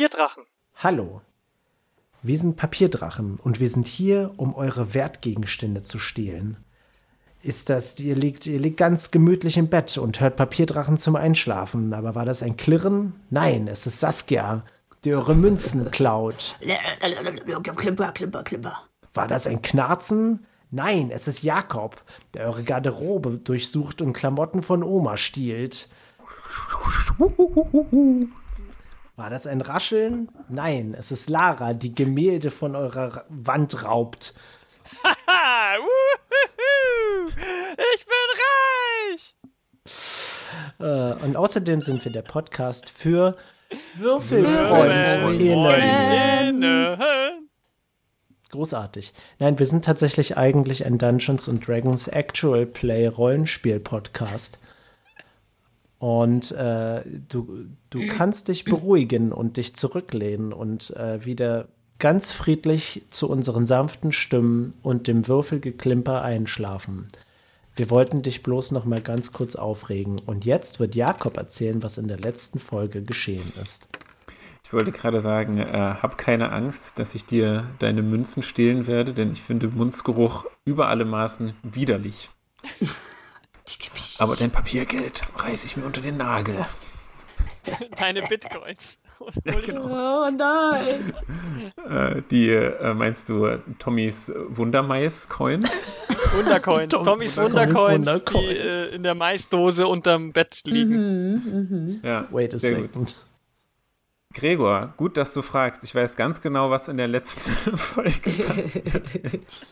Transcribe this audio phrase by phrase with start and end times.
[0.00, 0.44] Papierdrachen.
[0.76, 1.20] Hallo.
[2.22, 6.56] Wir sind Papierdrachen und wir sind hier, um eure Wertgegenstände zu stehlen.
[7.42, 11.92] Ist das, ihr liegt, ihr liegt ganz gemütlich im Bett und hört Papierdrachen zum Einschlafen,
[11.92, 13.12] aber war das ein Klirren?
[13.28, 14.64] Nein, es ist Saskia,
[15.04, 16.56] die eure Münzen klaut.
[17.76, 18.82] Klimper, klimper, klimper.
[19.12, 20.46] War das ein Knarzen?
[20.70, 25.90] Nein, es ist Jakob, der eure Garderobe durchsucht und Klamotten von Oma stiehlt.
[29.20, 30.30] War das ein Rascheln?
[30.48, 34.32] Nein, es ist Lara, die Gemälde von eurer Wand raubt.
[35.04, 35.76] Haha!
[37.94, 38.14] Ich bin
[39.12, 39.36] reich!
[40.78, 43.36] Äh, und außerdem sind wir der Podcast für
[43.96, 45.52] Würfelfreundinnen.
[45.52, 47.50] Freundinnen.
[48.48, 49.12] Großartig.
[49.38, 54.58] Nein, wir sind tatsächlich eigentlich ein Dungeons and Dragons Actual Play Rollenspiel Podcast.
[56.00, 63.02] Und äh, du, du kannst dich beruhigen und dich zurücklehnen und äh, wieder ganz friedlich
[63.10, 67.08] zu unseren sanften Stimmen und dem Würfelgeklimper einschlafen.
[67.76, 70.18] Wir wollten dich bloß noch mal ganz kurz aufregen.
[70.24, 73.86] Und jetzt wird Jakob erzählen, was in der letzten Folge geschehen ist.
[74.64, 79.12] Ich wollte gerade sagen, äh, hab keine Angst, dass ich dir deine Münzen stehlen werde,
[79.12, 82.30] denn ich finde Munzgeruch über alle Maßen widerlich.
[84.20, 86.64] Aber dein Papiergeld reiße ich mir unter den Nagel.
[87.98, 88.98] Deine Bitcoins.
[89.44, 90.26] genau.
[90.26, 91.12] Oh nein.
[91.88, 95.68] Äh, die, äh, meinst du äh, Tommys Wundermais-Coins?
[96.36, 96.92] Wundercoins.
[96.92, 98.48] Tom- Tommys Wundercoins, Wundercoins.
[98.48, 102.00] die äh, in der Maisdose unterm Bett liegen.
[102.02, 102.88] Ja, Wait a sehr gut.
[102.92, 103.16] second.
[104.32, 105.82] Gregor, gut, dass du fragst.
[105.84, 109.66] Ich weiß ganz genau, was in der letzten Folge passiert ist.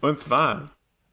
[0.00, 0.66] Und zwar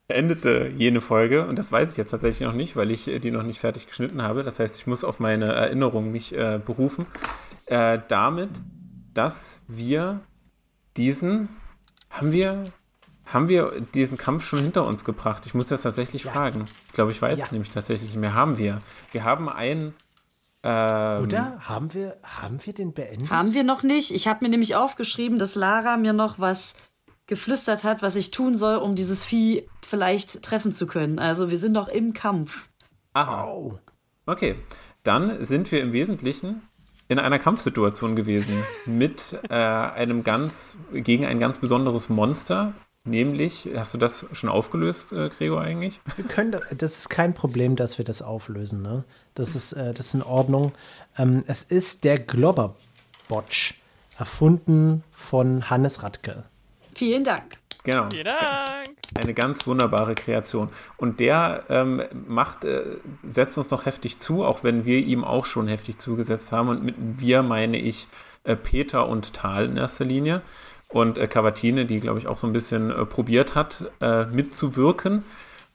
[0.08, 3.30] endete jene Folge, und das weiß ich jetzt tatsächlich noch nicht, weil ich äh, die
[3.30, 4.42] noch nicht fertig geschnitten habe.
[4.42, 7.06] Das heißt, ich muss auf meine Erinnerung mich äh, berufen.
[7.66, 8.48] Äh, damit,
[9.12, 10.20] dass wir
[10.96, 11.50] diesen,
[12.10, 12.64] haben wir,
[13.26, 15.42] haben wir diesen Kampf schon hinter uns gebracht?
[15.44, 16.32] Ich muss das tatsächlich Ja.
[16.32, 16.64] fragen.
[16.86, 17.44] Ich glaube, ich weiß Ja.
[17.44, 18.32] es nämlich tatsächlich nicht mehr.
[18.34, 18.80] Haben wir.
[19.12, 19.94] Wir haben einen
[20.64, 23.30] ähm, Oder haben wir, haben wir den beendet?
[23.30, 24.10] Haben wir noch nicht.
[24.10, 26.74] Ich habe mir nämlich aufgeschrieben, dass Lara mir noch was
[27.28, 31.20] geflüstert hat, was ich tun soll, um dieses Vieh vielleicht treffen zu können.
[31.20, 32.68] Also wir sind noch im Kampf.
[33.12, 33.44] Aha.
[33.46, 33.78] Oh.
[34.26, 34.56] Okay,
[35.04, 36.62] dann sind wir im Wesentlichen
[37.06, 38.54] in einer Kampfsituation gewesen
[38.86, 42.74] mit äh, einem ganz gegen ein ganz besonderes Monster,
[43.04, 46.00] nämlich hast du das schon aufgelöst, äh, Gregor eigentlich?
[46.16, 48.82] Wir können, da- das ist kein Problem, dass wir das auflösen.
[48.82, 49.04] Ne?
[49.34, 50.72] Das, ist, äh, das ist in Ordnung.
[51.16, 53.74] Ähm, es ist der Globberbotsch,
[54.18, 56.44] erfunden von Hannes Radke.
[56.98, 57.44] Vielen Dank.
[57.84, 58.88] Genau, Vielen Dank.
[59.14, 60.68] eine ganz wunderbare Kreation.
[60.96, 62.96] Und der ähm, macht, äh,
[63.30, 66.68] setzt uns noch heftig zu, auch wenn wir ihm auch schon heftig zugesetzt haben.
[66.68, 68.08] Und mit wir meine ich
[68.42, 70.42] äh, Peter und Tal in erster Linie.
[70.88, 75.22] Und äh, Cavatine, die, glaube ich, auch so ein bisschen äh, probiert hat, äh, mitzuwirken.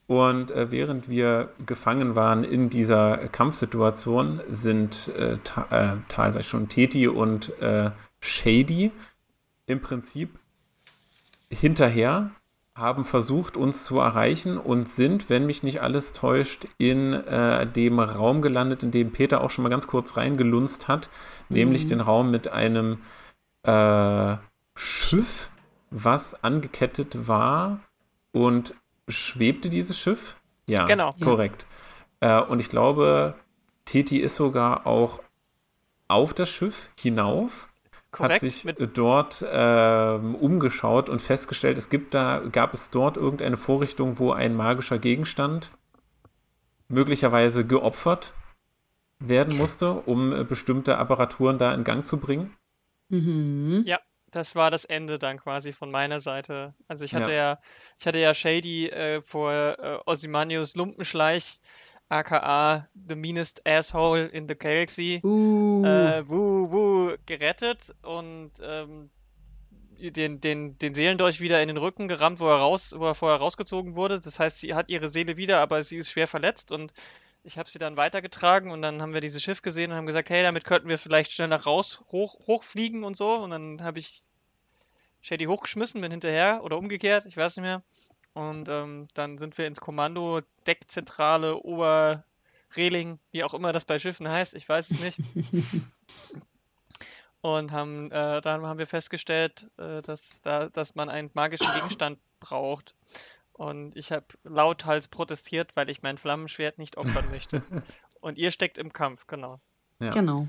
[0.08, 6.42] Und äh, während wir gefangen waren in dieser Kampfsituation, sind äh, Ta äh, Tal, sag
[6.42, 8.92] ich schon, Teti und äh, Shady
[9.68, 10.43] im Prinzip
[11.54, 12.32] hinterher,
[12.76, 18.00] haben versucht, uns zu erreichen und sind, wenn mich nicht alles täuscht, in äh, dem
[18.00, 21.10] Raum gelandet, in dem Peter auch schon mal ganz kurz reingelunzt hat,
[21.50, 23.00] nämlich den Raum mit einem
[23.62, 24.38] äh,
[24.76, 25.52] Schiff,
[25.92, 27.80] was angekettet war
[28.32, 28.74] und
[29.08, 30.36] schwebte dieses Schiff?
[30.68, 31.12] Ja, Genau.
[31.18, 31.26] Ja.
[31.26, 31.68] korrekt.
[32.22, 33.36] Äh, und ich glaube,
[33.86, 35.22] Teti ist sogar auch
[36.08, 37.70] auf das Schiff hinauf
[38.14, 38.42] hat Korrekt.
[38.42, 43.58] sich mit, äh, dort ähm, umgeschaut und festgestellt, es gibt da, gab es dort irgendeine
[43.58, 45.72] Vorrichtung, wo ein magischer Gegenstand
[46.88, 48.34] möglicherweise geopfert
[49.20, 52.56] werden musste, um äh, bestimmte Apparaturen da in Gang zu bringen.
[53.10, 53.82] Mhm.
[53.86, 54.00] ja,
[54.32, 56.74] das war das Ende dann quasi von meiner Seite.
[56.88, 57.38] Also ich hatte Ja.
[57.38, 57.60] ja,
[58.00, 61.60] ich hatte ja Shady äh, vor äh, Ozymandias Lumpenschleich,
[62.14, 65.84] aka The Meanest Asshole in the Galaxy, Uh.
[65.84, 69.10] äh, wuh, wuh, gerettet und ähm,
[69.98, 73.40] den, den, den Seelendolch wieder in den Rücken gerammt, wo er raus, wo er vorher
[73.40, 74.20] rausgezogen wurde.
[74.20, 76.94] Das heißt, sie hat ihre Seele wieder, aber sie ist schwer verletzt und
[77.44, 80.30] ich habe sie dann weitergetragen und dann haben wir dieses Schiff gesehen und haben gesagt,
[80.30, 83.34] hey, damit könnten wir vielleicht schneller raus, hoch, hochfliegen und so.
[83.34, 84.24] Und dann habe ich
[85.22, 87.84] Shady hochgeschmissen, bin hinterher oder umgekehrt, ich weiß nicht mehr.
[88.34, 94.28] Und ähm, dann sind wir ins Kommando, Deckzentrale, Oberreling, wie auch immer das bei Schiffen
[94.28, 95.20] heißt, ich weiß es nicht.
[97.42, 102.18] Und haben, äh, dann haben wir festgestellt, äh, dass, da, dass man einen magischen Gegenstand
[102.40, 102.96] braucht.
[103.52, 107.62] Und ich habe lauthals protestiert, weil ich mein Flammenschwert nicht opfern möchte.
[108.22, 109.60] Und ihr steckt im Kampf, genau.
[110.00, 110.12] Ja.
[110.12, 110.48] Genau.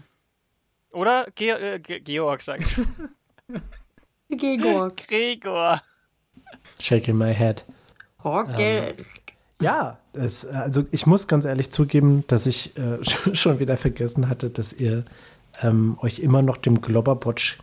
[0.91, 2.77] Oder Ge äh, Ge Georg, sag ich.
[4.29, 4.97] Georg.
[4.97, 5.83] Gregor.
[6.81, 7.65] Shaking my head.
[8.25, 9.05] Rocket.
[9.61, 12.99] Ja, es, also ich muss ganz ehrlich zugeben, dass ich äh,
[13.35, 15.05] schon wieder vergessen hatte, dass ihr
[15.63, 17.59] ähm, euch immer noch dem Globberbotch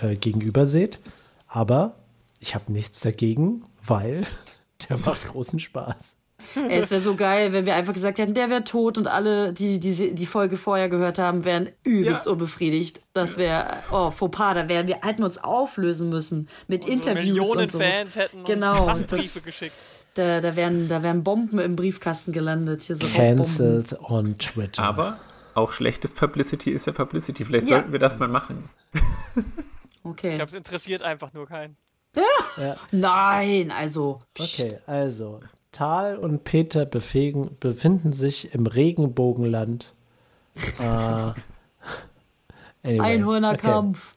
[0.00, 0.98] äh, gegenüber seht.
[1.48, 1.94] Aber
[2.40, 4.26] ich habe nichts dagegen, weil
[4.88, 6.16] der macht großen Spaß.
[6.54, 9.52] Ey, es wäre so geil, wenn wir einfach gesagt hätten, der wäre tot und alle,
[9.52, 12.32] die, die die Folge vorher gehört haben, wären übelst Ja.
[12.32, 13.00] unbefriedigt.
[13.12, 17.24] Das wäre, oh, Fauxpas, da wären wir, hätten wir uns auflösen müssen mit So Interviews
[17.26, 17.78] Millionen und so.
[17.78, 19.74] Fans hätten uns Genau, das- geschickt.
[20.14, 22.84] Da, da, wären, da wären Bomben im Briefkasten gelandet.
[22.84, 23.06] Hier so.
[23.06, 24.82] Cancelled on Twitter.
[24.82, 25.20] Aber
[25.54, 27.44] auch schlechtes Publicity ist ja Publicity.
[27.44, 27.76] Vielleicht Ja.
[27.76, 28.70] sollten wir das mal machen.
[30.04, 30.28] Okay.
[30.28, 31.76] Ich glaube, es interessiert einfach nur keinen.
[32.56, 34.20] Ja, Nein, also.
[34.34, 34.60] pst.
[34.62, 35.40] okay, also
[35.76, 39.92] Tal und Peter befähigen, befinden sich im Regenbogenland.
[40.78, 40.82] äh,
[42.82, 44.14] anyway, Einhörnerkampf.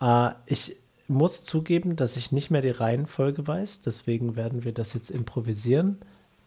[0.00, 0.30] Okay.
[0.30, 0.76] Äh, ich
[1.06, 6.00] muss zugeben, dass ich nicht mehr die Reihenfolge weiß, deswegen werden wir das jetzt improvisieren.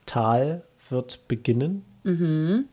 [0.06, 1.86] Tal wird beginnen.
[2.04, 2.70] Dann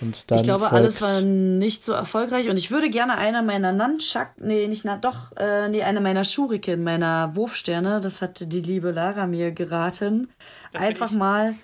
[0.00, 2.48] Ich glaube, folgt, alles war nicht so erfolgreich.
[2.48, 6.24] Und ich würde gerne einer meiner Nunchuck, nee, nicht, na, doch, äh, nee, eine meiner
[6.24, 10.28] Schuriken, meiner Wurfsterne, das hatte die liebe Lara mir geraten,
[10.72, 11.54] Das einfach mal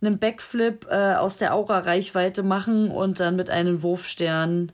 [0.00, 4.72] einen Backflip äh, aus der Aura-Reichweite machen und dann mit einem Wurfstern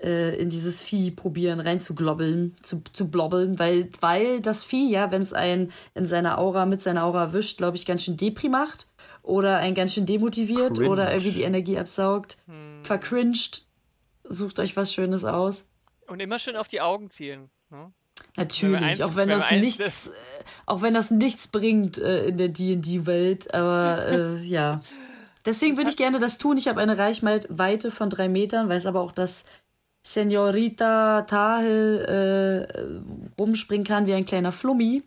[0.00, 5.22] äh, in dieses Vieh probieren, reinzuglobbeln, zu, zu blobbeln, weil, weil das Vieh, ja, wenn
[5.22, 8.86] es einen in seiner Aura, mit seiner Aura erwischt, glaube ich, ganz schön Depri macht
[9.24, 10.90] oder einen ganz schön demotiviert Cringe.
[10.90, 12.84] oder irgendwie die Energie absaugt, Hm.
[12.84, 13.66] vercringed.
[14.22, 15.66] Sucht euch was Schönes aus.
[16.06, 17.50] Und immer schön auf die Augen zielen.
[17.70, 17.92] Ne?
[18.36, 20.10] Natürlich, eins- auch wenn wenn das nichts, äh,
[20.66, 24.80] auch wenn das nichts bringt äh, in der D&D-Welt, aber äh, ja.
[25.44, 26.56] Deswegen würde ich gerne das tun.
[26.56, 29.44] Ich habe eine Reichweite von drei Metern, weiß aber auch, dass
[30.02, 35.02] Senorita Tahel äh, rumspringen kann wie ein kleiner Flummi.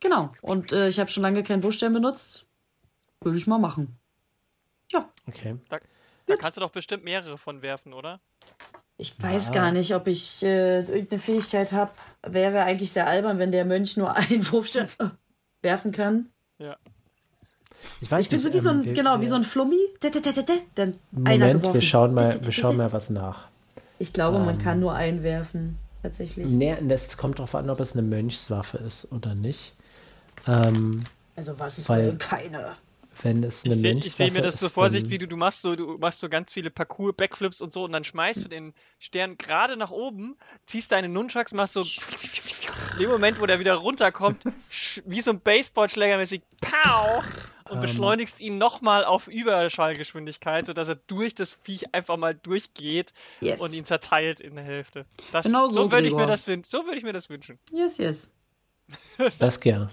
[0.00, 0.32] Genau.
[0.42, 2.46] Und äh, ich habe schon lange keinen Wurfstern benutzt.
[3.22, 3.96] Würde ich mal machen.
[5.28, 5.56] Okay.
[6.26, 8.18] Da kannst du doch bestimmt mehrere von werfen, oder?
[8.96, 9.52] Ich weiß Ja.
[9.52, 11.92] gar nicht, ob ich äh, irgendeine Fähigkeit habe.
[12.26, 15.04] Wäre eigentlich sehr albern, wenn der Mönch nur einen Wurfstern äh,
[15.62, 16.30] werfen kann.
[18.00, 19.44] Ich, weiß Ich bin nicht, so wie so ähm, ein, wir- genau, wie so ein
[19.44, 19.78] Flummi.
[20.74, 20.94] Dann
[21.24, 21.74] einer Moment, geworfen.
[21.74, 23.46] wir schauen mal, wir schauen mal was nach.
[23.98, 24.58] Ich glaube, man Ähm.
[24.62, 25.78] kann nur einen werfen.
[26.02, 26.46] Tatsächlich.
[26.48, 29.74] Nee, es kommt darauf an, ob es eine Mönchswaffe ist oder nicht.
[30.48, 31.04] Ähm,
[31.36, 32.72] Also was ist Weil- wohl keine?
[33.22, 33.80] Wenn es eine Ich
[34.14, 35.98] sehe seh mir das so ist, vor sich, dann- wie du, du machst so, du
[35.98, 39.76] machst so ganz viele Parcours, Backflips und so und dann schmeißt du den Stern gerade
[39.76, 40.36] nach oben,
[40.66, 41.82] ziehst deine Nunchucks, machst so
[42.94, 44.44] in dem Moment, wo der wieder runterkommt,
[45.06, 47.24] wie so ein Baseballschläger mäßig, pow,
[47.68, 47.80] und Ähm.
[47.82, 53.60] beschleunigst ihn nochmal auf Überschallgeschwindigkeit, sodass er durch das Viech einfach mal durchgeht Yes.
[53.60, 55.06] und ihn zerteilt in der Hälfte.
[55.30, 57.58] Das, Genau so, so würde ich mir das so würde ich mir das wünschen.
[57.72, 58.28] Yes, yes.
[59.38, 59.88] Saskia,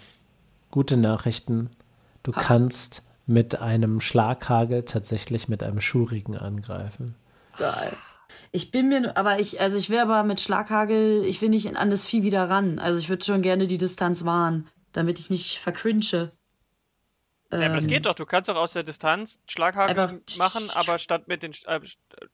[0.71, 1.69] gute Nachrichten.
[2.23, 7.15] Du kannst mit einem Schlaghagel tatsächlich mit einem Schurigen angreifen.
[7.57, 7.93] Geil.
[8.51, 11.75] Ich bin mir, nur- aber ich, also ich wäre aber mit Schlaghagel, ich will nicht
[11.75, 12.79] an das Vieh wieder ran.
[12.79, 16.31] Also ich würde schon gerne die Distanz wahren, damit ich nicht vercrinche.
[17.51, 18.13] Ja, aber das Ähm, geht doch.
[18.15, 21.79] Du kannst doch aus der Distanz Schlaghagel machen, aber statt mit den, äh,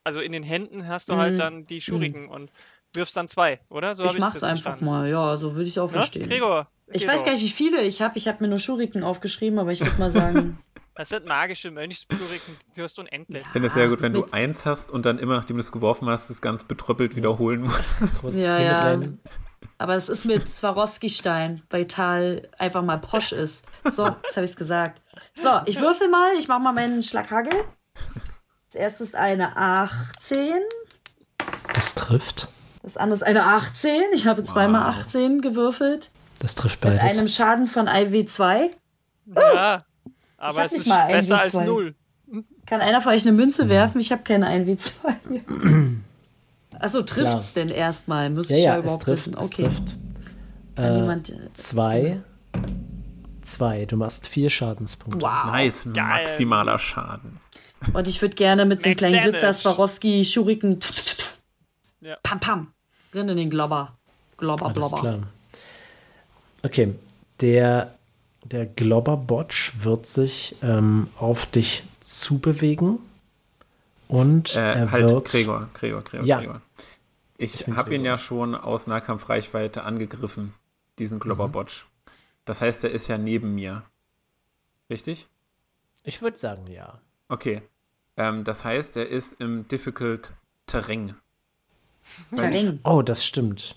[0.02, 1.38] also in den Händen hast du halt Mhm.
[1.38, 2.50] dann die Schuriken und
[2.94, 3.94] wirfst dann zwei, oder?
[3.94, 4.84] So hab ich mach's das einfach verstanden.
[4.84, 5.98] mal, ja, so würde ich auch Ne?
[5.98, 6.28] verstehen.
[6.28, 6.68] Gregor.
[6.88, 7.14] Ich Gregor.
[7.14, 8.18] weiß gar nicht, wie viele ich habe.
[8.18, 10.58] Ich habe mir nur Schuriken aufgeschrieben, aber ich würde mal sagen,
[10.96, 13.42] Das sind magische Mönchsschuriken, die hast du unendlich.
[13.42, 15.60] Ich finde es sehr gut, wenn du mit- eins hast und dann immer, nachdem du
[15.60, 17.62] es geworfen hast, das ganz betröppelt wiederholen
[18.22, 18.36] musst.
[18.38, 19.00] Ja, ja.
[19.78, 23.64] aber es ist mit Swarovski-Stein, weil Tal einfach mal posch ist.
[23.92, 25.02] So, jetzt habe ich's gesagt.
[25.34, 27.64] So, ich würfel mal, ich mache mal meinen Schlaghagel.
[28.66, 30.54] Das erste ist eine 18,
[31.74, 32.48] Das trifft.
[32.82, 34.00] das andere ist eine 18.
[34.14, 36.12] Ich habe zweimal 18 gewürfelt.
[36.38, 37.18] Das trifft Mit beides.
[37.18, 38.70] einem Schaden von IW2.
[39.36, 39.84] Ja,
[40.44, 41.64] aber es nicht ist mal ein besser als W2.
[41.64, 41.94] null.
[42.66, 44.00] Kann einer von euch eine Münze werfen?
[44.00, 45.94] Ich habe keine 1W2.
[46.78, 48.30] Achso, trifft's denn erstmal?
[48.30, 49.26] Muss ja, ich ja, ja, es überhaupt trifft.
[49.28, 49.38] wissen.
[49.38, 49.62] Es Okay.
[49.64, 49.96] trifft.
[50.76, 51.30] Kann Äh, niemand.
[51.30, 52.20] äh, Zwei.
[53.42, 53.84] Zwei.
[53.86, 55.20] Du machst vier Schadenspunkte.
[55.20, 55.46] Wow.
[55.46, 56.04] Nice, Geil.
[56.24, 57.38] maximaler Schaden.
[57.92, 59.20] Und ich würde gerne mit so einem kleinen.
[59.20, 60.78] Glitzer Swarovski Schuriken.
[62.00, 62.16] Ja.
[62.22, 62.72] Pam, pam.
[63.12, 63.96] Drin in den Globber.
[64.38, 64.96] Globber, Alles Blobber.
[65.00, 65.18] klar.
[66.62, 66.94] Okay,
[67.40, 67.94] der,
[68.44, 72.98] der Globber-Botch wird sich ähm, auf dich zubewegen
[74.08, 75.24] und Äh, er halt, wird.
[75.28, 76.38] Gregor, Gregor, Gregor, Ja.
[76.38, 76.60] Gregor.
[77.36, 80.54] Ich bin habe ihn ja schon aus Nahkampfreichweite angegriffen,
[80.98, 81.86] diesen Globberbotch.
[82.44, 83.82] Das heißt, er ist ja neben mir.
[84.88, 85.26] Richtig?
[86.04, 87.00] Ich würde sagen, ja.
[87.28, 87.62] Okay.
[88.16, 90.30] Ähm, das heißt, er ist im Difficult
[90.66, 91.16] Terrain.
[92.36, 92.78] Taring.
[92.84, 93.76] Oh, das stimmt.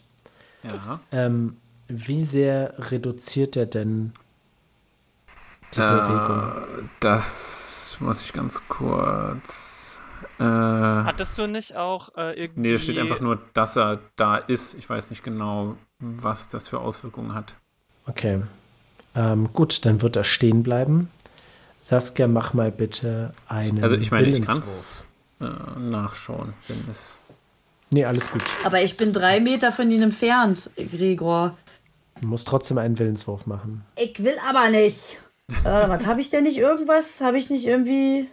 [0.64, 1.00] Ja.
[1.12, 1.58] Ähm,
[1.88, 4.12] wie sehr reduziert er denn
[5.76, 6.52] die Bewegung?
[6.80, 10.00] Äh, das muss ich ganz kurz.
[10.40, 12.62] Äh, Hattest du nicht auch äh, irgendwie.
[12.62, 14.76] nee, da steht einfach nur, dass er da ist.
[14.76, 17.56] Ich weiß nicht genau, was das für Auswirkungen hat.
[18.06, 18.42] Okay.
[19.16, 21.10] Ähm, gut, dann wird er stehen bleiben.
[21.82, 25.04] Saskia, mach mal bitte einen Also ich meine, ich Willenswurf.
[25.40, 27.16] kann es äh, nachschauen, wenn es.
[27.92, 28.44] Nee, alles gut.
[28.66, 31.58] Aber ich bin drei Meter von ihnen entfernt, Gregor.
[32.22, 33.86] Du musst trotzdem einen Willenswurf machen.
[33.96, 35.18] Ich will aber nicht.
[35.64, 37.22] Warte, was habe ich denn nicht irgendwas?
[37.22, 38.30] Habe ich nicht irgendwie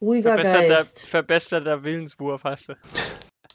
[0.00, 1.06] ruhiger verbesserter, Geist?
[1.06, 2.74] verbesserter Willenswurf hast du.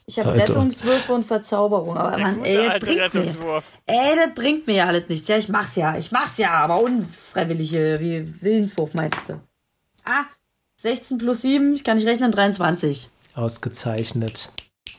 [0.06, 0.34] Ich habe.
[0.34, 1.96] Rettungswürfe und Verzauberung.
[1.96, 3.02] Aber Der Mann, gute ey, das bringt mir.
[3.04, 3.64] Rettungswurf.
[3.86, 5.28] Ey, das bringt mir ja alles nichts.
[5.28, 5.96] Ja, ich mach's ja.
[5.96, 7.74] Ich mach's ja, aber unfreiwillig.
[7.76, 9.40] äh, Wie Willenswurf meinst du?
[10.04, 10.24] Ah,
[10.78, 13.08] 16 plus 7, ich kann nicht rechnen, 23.
[13.34, 14.50] Ausgezeichnet.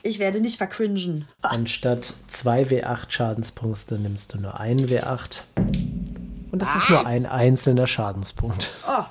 [0.04, 1.28] Ich werde nicht vercringen.
[1.42, 5.42] Anstatt 2 W8 Schadenspunkte nimmst du nur einen W8.
[6.52, 8.70] Und das ist nur ein einzelner Schadenspunkt.
[8.86, 9.04] Oh.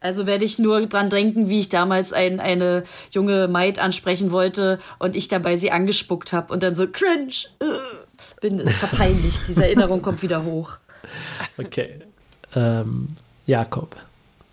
[0.00, 4.78] Also werde ich nur dran denken, wie ich damals ein, eine junge Maid ansprechen wollte
[4.98, 7.34] und ich dabei sie angespuckt habe und dann so cringe.
[7.60, 7.66] äh,
[8.40, 9.46] Bin verpeinlicht.
[9.46, 10.78] Diese Erinnerung kommt wieder hoch.
[11.58, 12.00] Okay.
[12.54, 13.08] Ähm,
[13.46, 13.94] Jakob.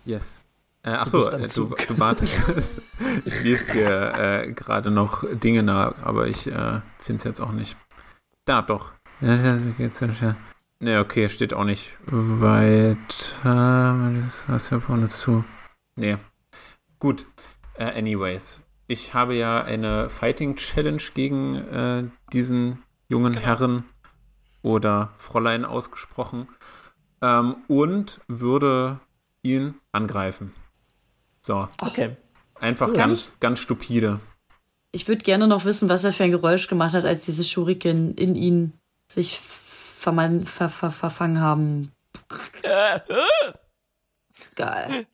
[0.04, 0.42] Yes.
[0.82, 2.38] Äh, achso, bist am äh, du, du wartest.
[3.24, 7.52] ich lese dir äh, gerade noch Dinge nach, aber ich äh, finde es jetzt auch
[7.52, 7.76] nicht.
[8.44, 8.92] Da doch.
[10.80, 12.96] Ne, okay, steht auch nicht weiter.
[14.22, 15.44] Das hast ja vorne zu.
[15.96, 16.18] Nee.
[16.98, 17.26] Gut.
[17.74, 18.60] Äh, anyways.
[18.86, 23.84] Ich habe ja eine Fighting Challenge gegen äh, diesen jungen Herren
[24.62, 26.48] oder Fräulein ausgesprochen
[27.22, 29.00] ähm, und würde
[29.42, 30.54] ihn angreifen.
[31.42, 32.16] So, Okay.
[32.54, 34.20] einfach Du, ganz, ganz stupide.
[34.92, 38.14] Ich würde gerne noch wissen, was er für ein Geräusch gemacht hat, als diese Schuriken
[38.14, 38.72] in ihn
[39.10, 39.40] sich
[39.98, 41.92] verman ver ver verfangen haben.
[44.54, 45.06] Geil.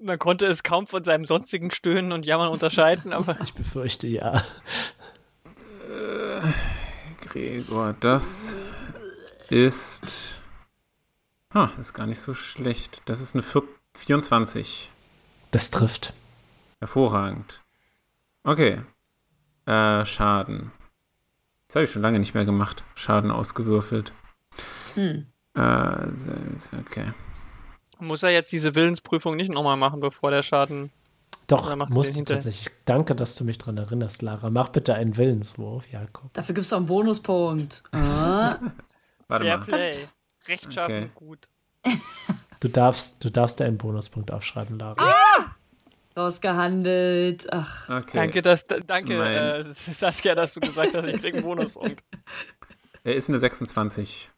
[0.00, 4.44] Man konnte es kaum von seinem sonstigen Stöhnen und Jammern unterscheiden, aber Ich befürchte ja.
[7.20, 8.56] Gregor, das
[9.48, 10.34] ist.
[11.54, 13.00] Ha, ist gar nicht so schlecht.
[13.06, 13.62] Das ist eine vier-
[13.94, 14.90] 24.
[15.52, 16.12] Das trifft.
[16.80, 17.62] Hervorragend.
[18.42, 18.82] Okay.
[19.64, 20.72] Äh, Schaden.
[21.76, 22.84] Das habe ich schon lange nicht mehr gemacht.
[22.94, 24.10] Schaden ausgewürfelt.
[24.94, 25.26] Hm.
[25.52, 25.60] Äh,
[26.80, 27.12] okay.
[27.98, 30.90] muss er jetzt diese Willensprüfung nicht nochmal machen, bevor der Schaden.
[31.48, 32.24] Doch, du hinterher?
[32.24, 32.70] tatsächlich.
[32.86, 34.48] Danke, dass du mich dran erinnerst, Lara.
[34.48, 36.32] Mach bitte einen Willenswurf, Jakob.
[36.32, 37.82] Dafür gibt es auch einen Bonuspunkt.
[37.92, 38.58] Ah.
[39.28, 39.64] Warte Fair mal.
[39.66, 40.08] Play.
[40.48, 41.10] Rechtschaffen Okay.
[41.14, 41.50] gut.
[42.60, 44.96] Du darfst, du darfst einen Bonuspunkt aufschreiben, Lara.
[45.10, 45.45] Ah!
[46.16, 47.46] Ausgehandelt.
[47.52, 48.10] Ach, Okay.
[48.16, 52.02] Danke, dass, danke äh, Saskia, dass du gesagt hast, ich krieg einen Bonuspunkt.
[53.04, 54.30] Er ist eine 26.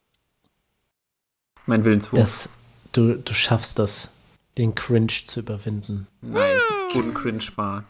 [1.67, 2.21] Mein Willenswurf.
[2.21, 2.49] Das,
[2.93, 4.11] du, du schaffst das,
[4.59, 6.07] den Cringe zu überwinden.
[6.21, 6.63] Nice.
[6.95, 7.85] Uncringebar.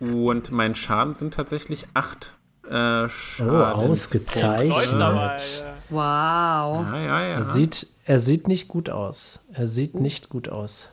[0.00, 2.34] Und mein Schaden sind tatsächlich 8
[2.68, 3.90] äh, Oh, Schaden.
[3.90, 5.00] ausgezeichnet.
[5.00, 5.36] Aber.
[5.36, 5.74] Ja.
[5.90, 6.86] wow.
[6.86, 7.34] Ja, ja, ja.
[7.34, 9.40] Er sieht, er sieht nicht gut aus.
[9.52, 10.88] Er sieht nicht gut aus.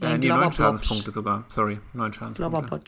[0.00, 0.56] Äh, nee, 9 Blauberbotsch.
[0.56, 1.44] Schadenspunkte sogar.
[1.48, 2.80] Sorry, 9 Schadenspunkte.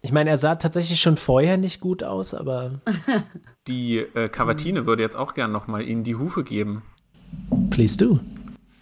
[0.00, 2.80] Ich meine, er sah tatsächlich schon vorher nicht gut aus, aber
[3.66, 6.82] Die äh, Cavatine würde jetzt auch gern nochmal Ihnen die Hufe geben.
[7.70, 8.20] please do.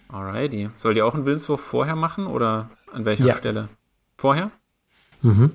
[0.09, 0.69] Alrighty.
[0.77, 3.35] Soll die auch einen Willenswurf vorher machen oder an welcher Ja.
[3.35, 3.67] Stelle?
[4.17, 4.51] Vorher?
[5.21, 5.51] Mhm.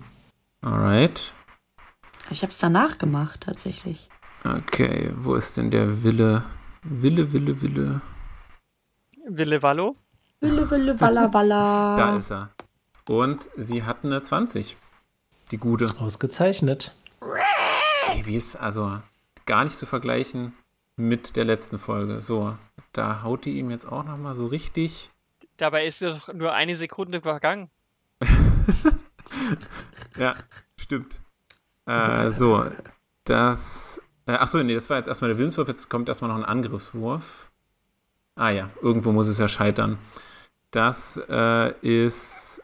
[0.61, 1.33] Alright.
[2.31, 4.09] Ich habe es danach gemacht, tatsächlich.
[4.45, 6.43] Okay, wo ist denn der Wille?
[6.83, 8.01] Wille, Wille, Wille.
[9.29, 9.95] Wille Wallo?
[10.43, 11.97] Wille, wille, walla, walla.
[11.97, 12.51] Da ist er.
[13.09, 14.77] Und sie hat eine 20.
[15.51, 15.87] Die gute.
[15.99, 16.95] Ausgezeichnet.
[18.11, 19.01] Ey, wie ist also
[19.47, 20.53] gar nicht zu vergleichen
[20.97, 22.21] mit der letzten Folge.
[22.21, 22.57] So,
[22.93, 25.11] da haut die ihm jetzt auch nochmal so richtig.
[25.57, 27.71] Dabei ist doch nur eine Sekunde vergangen.
[30.17, 30.35] Ja,
[30.77, 31.21] stimmt.
[31.87, 32.67] Äh, so,
[33.25, 34.01] das.
[34.27, 35.69] Äh, achso, nee, das war jetzt erstmal der Willenswurf.
[35.69, 37.51] Jetzt kommt erstmal noch ein Angriffswurf.
[38.35, 39.99] Ah ja, irgendwo muss es ja scheitern.
[40.73, 42.63] Das äh, ist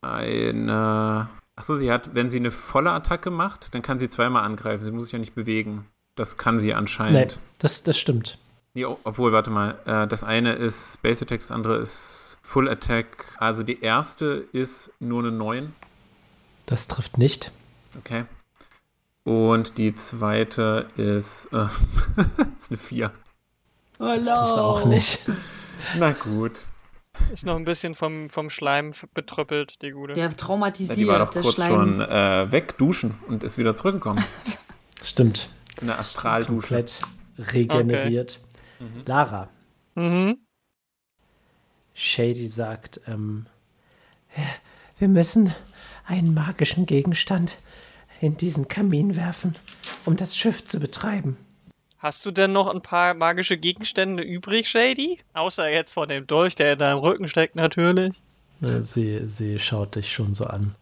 [0.00, 1.28] eine.
[1.56, 4.84] Achso, sie hat, wenn sie eine volle Attacke macht, dann kann sie zweimal angreifen.
[4.84, 5.86] Sie muss sich ja nicht bewegen.
[6.14, 7.14] Das kann sie anscheinend.
[7.14, 8.38] Nein, das, das stimmt.
[8.74, 9.76] Nee, obwohl, warte mal.
[9.86, 13.34] Äh, das eine ist Base Attack, das andere ist Full Attack.
[13.38, 15.74] Also die erste ist nur eine 9.
[16.66, 17.50] Das trifft nicht.
[17.98, 18.24] Okay.
[19.24, 21.64] Und die zweite ist, äh,
[22.58, 23.10] ist eine 4.
[23.98, 25.18] Das trifft auch nicht.
[25.98, 26.52] Na gut.
[27.32, 30.14] Ist noch ein bisschen vom, vom Schleim betröppelt, die Gute.
[30.14, 31.70] Der Ja, traumatisiert, die war doch der kurz Schleim.
[31.70, 34.24] schon äh, wegduschen und ist wieder zurückgekommen.
[35.02, 35.50] Stimmt.
[35.80, 36.68] Eine Astraldusche.
[36.74, 37.00] Komplett
[37.38, 38.40] regeneriert.
[39.06, 39.48] Lara,
[39.94, 40.38] Mhm.
[41.94, 43.46] Shady sagt, ähm,
[44.98, 45.52] wir müssen
[46.06, 47.58] einen magischen Gegenstand
[48.20, 49.56] in diesen Kamin werfen,
[50.04, 51.36] um das Schiff zu betreiben.
[51.98, 55.18] Hast du denn noch ein paar magische Gegenstände übrig, Shady?
[55.34, 58.22] Außer jetzt von dem Dolch, der in deinem Rücken steckt, natürlich.
[58.62, 60.76] Äh, Sie, sie schaut dich schon so an.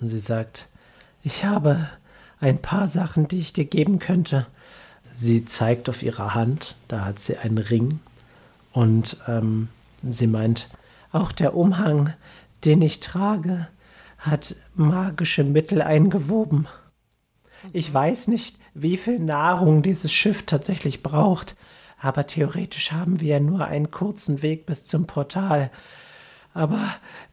[0.00, 0.68] Und sie sagt,
[1.22, 1.88] ich habe
[2.40, 4.46] ein paar Sachen, die ich dir geben könnte.
[5.12, 8.00] Sie zeigt auf ihre Hand, da hat sie einen Ring.
[8.72, 9.68] Und ähm,
[10.02, 10.68] sie meint,
[11.12, 12.14] auch der Umhang,
[12.64, 13.68] den ich trage,
[14.18, 16.66] hat magische Mittel eingewoben.
[17.72, 21.56] Ich weiß nicht, wie viel Nahrung dieses Schiff tatsächlich braucht,
[21.98, 25.70] aber theoretisch haben wir ja nur einen kurzen Weg bis zum Portal.
[26.54, 26.80] Aber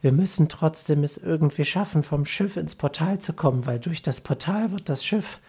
[0.02, 4.22] wir müssen trotzdem es irgendwie schaffen, vom Schiff ins Portal zu kommen, weil durch das
[4.22, 5.40] Portal wird das Schiff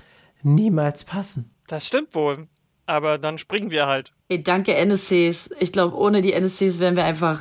[0.42, 1.54] niemals passen.
[1.66, 2.49] Das stimmt wohl.
[2.87, 4.12] Aber dann springen wir halt.
[4.28, 5.50] Ey, danke NSCs.
[5.61, 7.40] Ich glaube, ohne die NSCs wären wir einfach.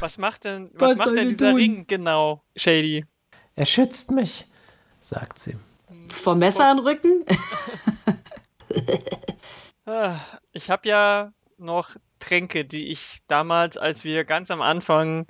[0.00, 1.56] Was macht denn, was Was macht denn dieser tun?
[1.56, 3.06] Ring genau, Shady?
[3.54, 4.46] Er schützt mich,
[5.00, 5.56] sagt sie.
[6.08, 7.24] Vom Messer an den Rücken?
[9.86, 10.14] Ah,
[10.52, 15.26] Ich habe ja noch Tränke, die ich damals, als wir ganz am Anfang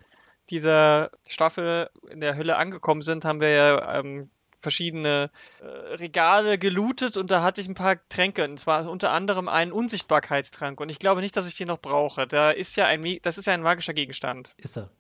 [0.49, 5.67] dieser Staffel in der Hölle angekommen sind, haben wir ja ähm, verschiedene äh,
[5.97, 10.81] Regale gelootet und da hatte ich ein paar Tränke und zwar unter anderem einen Unsichtbarkeitstrank
[10.81, 12.27] und ich glaube nicht, dass ich den noch brauche.
[12.29, 14.55] Da ist ja ein, das ist ja ein magischer Gegenstand.
[14.57, 14.91] Ist er.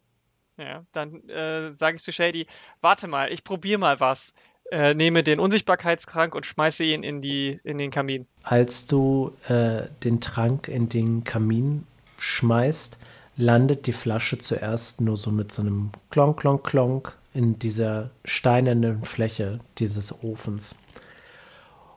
[0.57, 2.47] Ja, dann äh, sage ich zu Shady,
[2.81, 4.35] warte mal, ich probiere mal was.
[4.71, 8.27] Äh, nehme den Unsichtbarkeitstrank und schmeiße ihn in die, in den Kamin.
[8.43, 11.87] Als du äh, den Trank in den Kamin
[12.19, 12.97] schmeißt,
[13.37, 19.05] landet die Flasche zuerst nur so mit so einem Klonk, Klonk, Klonk in dieser steinernen
[19.05, 20.75] Fläche dieses Ofens.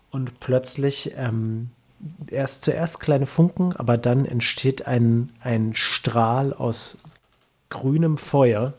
[0.09, 1.69] Und plötzlich ähm,
[2.27, 6.97] erst zuerst kleine Funken, aber dann entsteht ein, ein Strahl aus
[7.69, 8.73] grünem Feuer.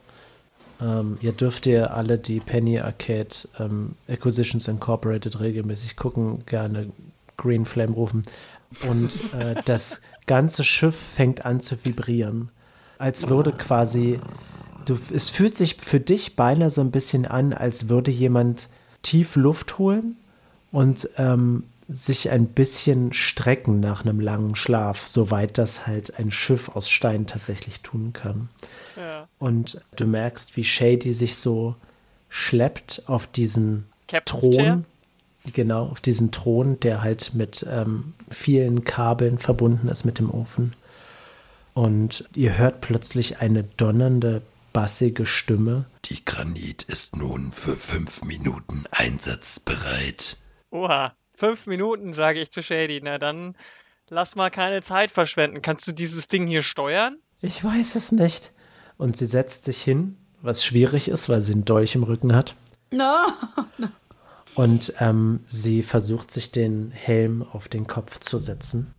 [0.80, 6.90] Ähm, ihr dürft ihr alle die Penny Arcade ähm, Acquisitions Incorporated regelmäßig gucken, gerne
[7.36, 8.22] Green Flame rufen.
[8.88, 12.50] Und äh, das ganze Schiff fängt an zu vibrieren.
[12.98, 14.20] Als würde quasi,
[14.84, 18.68] du, es fühlt sich für dich beinahe so ein bisschen an, als würde jemand
[19.02, 20.16] tief Luft holen
[20.72, 26.68] und ähm, sich ein bisschen strecken nach einem langen Schlaf, soweit das halt ein Schiff
[26.68, 28.50] aus Stein tatsächlich tun kann.
[28.96, 29.26] Ja.
[29.38, 31.74] Und du merkst, wie Shady sich so
[32.28, 34.64] schleppt auf diesen Captain's Chair?
[34.64, 34.84] Thron.
[35.54, 40.74] Genau, auf diesen Thron, der halt mit ähm, vielen Kabeln verbunden ist mit dem Ofen.
[41.72, 44.42] Und ihr hört plötzlich eine donnernde,
[44.74, 45.86] bassige Stimme.
[46.06, 50.36] Die Granit ist nun für fünf Minuten einsatzbereit.
[50.70, 53.00] Oha, fünf Minuten, sage ich zu Shady.
[53.02, 53.54] Na dann
[54.08, 55.62] lass mal keine Zeit verschwenden.
[55.62, 57.18] Kannst du dieses Ding hier steuern?
[57.40, 58.52] Ich weiß es nicht.
[58.96, 62.56] Und sie setzt sich hin, was schwierig ist, weil sie einen Dolch im Rücken hat.
[62.90, 63.16] No.
[64.54, 68.92] Und ähm, sie versucht sich den Helm auf den Kopf zu setzen.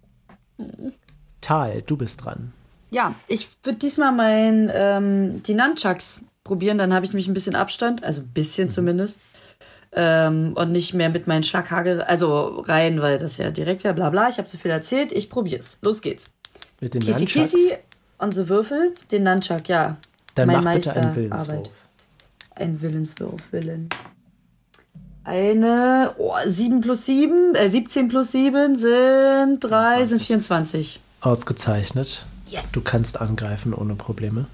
[1.41, 2.53] Tal, du bist dran.
[2.91, 7.55] Ja, ich würde diesmal mein, ähm, die Nunchucks probieren, dann habe ich nämlich ein bisschen
[7.55, 9.21] Abstand, also ein bisschen zumindest.
[9.91, 14.09] Ähm, und nicht mehr mit meinen Schlaghagel, also rein, weil das ja direkt wäre, bla
[14.09, 14.29] bla.
[14.29, 15.77] Ich habe zu viel erzählt, ich probier's.
[15.81, 16.29] Los geht's.
[16.79, 17.51] Mit den Kissy Nunchucks.
[17.51, 17.73] Kissy,
[18.19, 19.97] unsere Würfel, den Nunchuck, ja.
[20.35, 21.49] Dann mein mach bitte einen Meister Willenswurf.
[21.49, 21.71] Arbeit.
[22.55, 23.89] Ein Willenswurf, Willen.
[25.23, 30.99] Eine, oh, 7 plus 7, äh, 17 plus 7 sind 3, sind 24.
[31.21, 32.25] Ausgezeichnet.
[32.47, 32.63] Yes.
[32.71, 34.47] Du kannst angreifen ohne Probleme.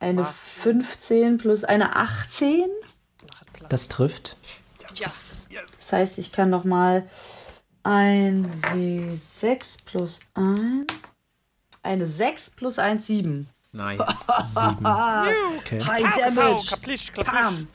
[0.00, 0.26] Eine
[0.60, 2.64] 15 plus eine 18.
[3.68, 4.36] Das trifft.
[4.98, 7.08] Das heißt, ich kann noch mal
[7.82, 10.86] ein W6 plus 1.
[11.82, 13.48] Eine 6 plus 1, 7.
[13.72, 14.02] Nice.
[14.44, 14.86] Sieben.
[15.58, 15.80] Okay.
[15.82, 16.66] High Damage.
[16.68, 17.32] kaplisch, kaplisch.
[17.40, 17.68] Pam.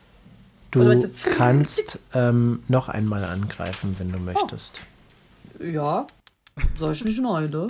[0.72, 4.82] Du du- kannst ähm, noch einmal angreifen, wenn du möchtest.
[5.60, 6.06] Ja.
[6.78, 7.68] Soll ich nicht neu, ne?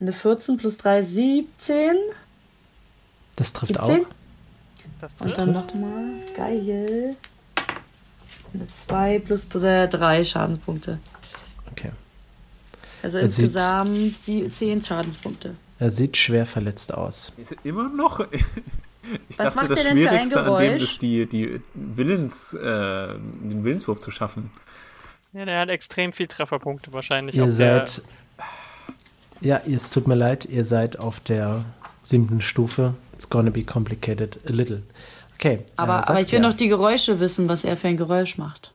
[0.00, 1.96] Eine 14 plus 3, 17.
[3.42, 4.04] Das trifft 17?
[4.04, 4.08] auch.
[5.00, 5.38] Das Und trifft.
[5.38, 6.04] dann nochmal.
[6.36, 7.16] Geil.
[8.54, 10.98] Eine 2 plus 3 Schadenspunkte.
[11.72, 11.90] Okay.
[13.02, 15.56] Also Er insgesamt sie- 10 Schadenspunkte.
[15.80, 17.32] Er sieht schwer verletzt aus.
[17.36, 18.24] Ist immer noch.
[19.28, 20.82] Ich Was dachte, macht das der denn für ein Schwierigste an dem Geräusch?
[20.84, 22.58] ist, die, die Willens, äh,
[23.18, 24.52] den Willenswurf zu schaffen.
[25.32, 27.34] Ja, der hat extrem viel Trefferpunkte wahrscheinlich.
[27.34, 28.02] Ihr auf der- seid
[29.40, 31.64] Ja, es tut mir leid, ihr seid auf der
[32.04, 32.94] siebten Stufe.
[33.22, 34.82] It's gonna be complicated a little.
[35.36, 35.60] Okay.
[35.76, 38.74] Aber, äh, aber ich will noch die Geräusche wissen, was er für ein Geräusch macht.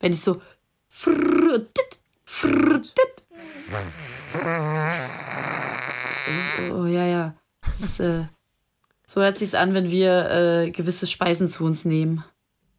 [0.00, 0.40] Wenn ich so.
[6.70, 7.34] Oh, oh ja, ja.
[7.78, 8.22] Ist, äh,
[9.06, 12.24] so hört sich's an, wenn wir äh, gewisse Speisen zu uns nehmen.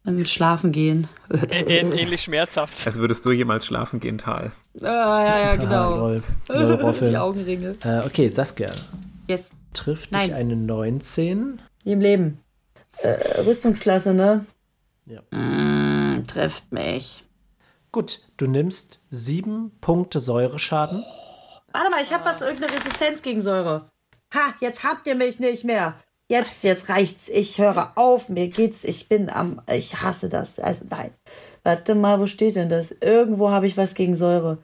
[0.04, 1.06] Und schlafen gehen.
[1.50, 2.84] Ähnlich schmerzhaft.
[2.86, 4.50] Als würdest du jemals schlafen gehen, Tal.
[4.80, 5.96] Ah, ja, ja, Ah, genau.
[5.98, 6.22] lol.
[6.48, 7.10] Lol, Roffel.
[7.10, 7.76] die Augenringe.
[7.84, 8.72] äh, okay, Saskia.
[9.28, 9.50] Yes.
[9.72, 10.28] Trifft Nein.
[10.28, 11.60] dich eine 19?
[11.84, 12.40] Wie im Leben.
[12.98, 14.46] Äh, Rüstungsklasse, ne?
[15.06, 15.22] Ja.
[15.30, 17.24] Mm, trifft mich.
[17.92, 21.04] Gut, du nimmst sieben Punkte Säureschaden.
[21.72, 23.90] Warte mal, ich habe was, irgendeine Resistenz gegen Säure.
[24.34, 25.94] Ha, jetzt habt ihr mich nicht mehr.
[26.28, 27.28] Jetzt, jetzt reicht's.
[27.28, 28.28] Ich höre auf.
[28.28, 28.84] Mir geht's.
[28.84, 29.62] Ich bin am.
[29.70, 30.58] Ich hasse das.
[30.58, 31.14] Also nein.
[31.62, 32.92] Warte mal, wo steht denn das?
[33.00, 34.58] Irgendwo habe ich was gegen Säure.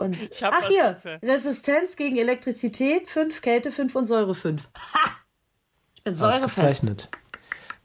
[0.00, 4.68] Und ach hier, gegen- Resistenz gegen Elektrizität 5, Kälte 5 und Säure 5.
[4.94, 5.10] Ha!
[5.94, 7.08] Ich bin säurefest.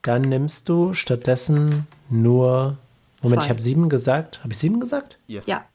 [0.01, 2.77] Dann nimmst du stattdessen nur.
[3.21, 3.45] Moment, Zwei.
[3.45, 4.39] ich habe sieben gesagt.
[4.43, 5.17] Habe ich sieben gesagt?
[5.27, 5.45] Yes.
[5.47, 5.65] Ja.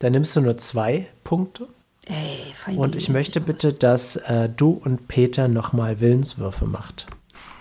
[0.00, 1.68] Dann nimmst du nur zwei Punkte.
[2.06, 2.76] Ey, fein.
[2.78, 7.06] Und ich möchte bitte, dass äh, du und Peter nochmal Willenswürfe macht.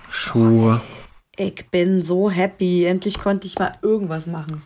[0.09, 0.81] Schuhe.
[1.35, 2.85] Ich bin so happy.
[2.85, 4.63] Endlich konnte ich mal irgendwas machen.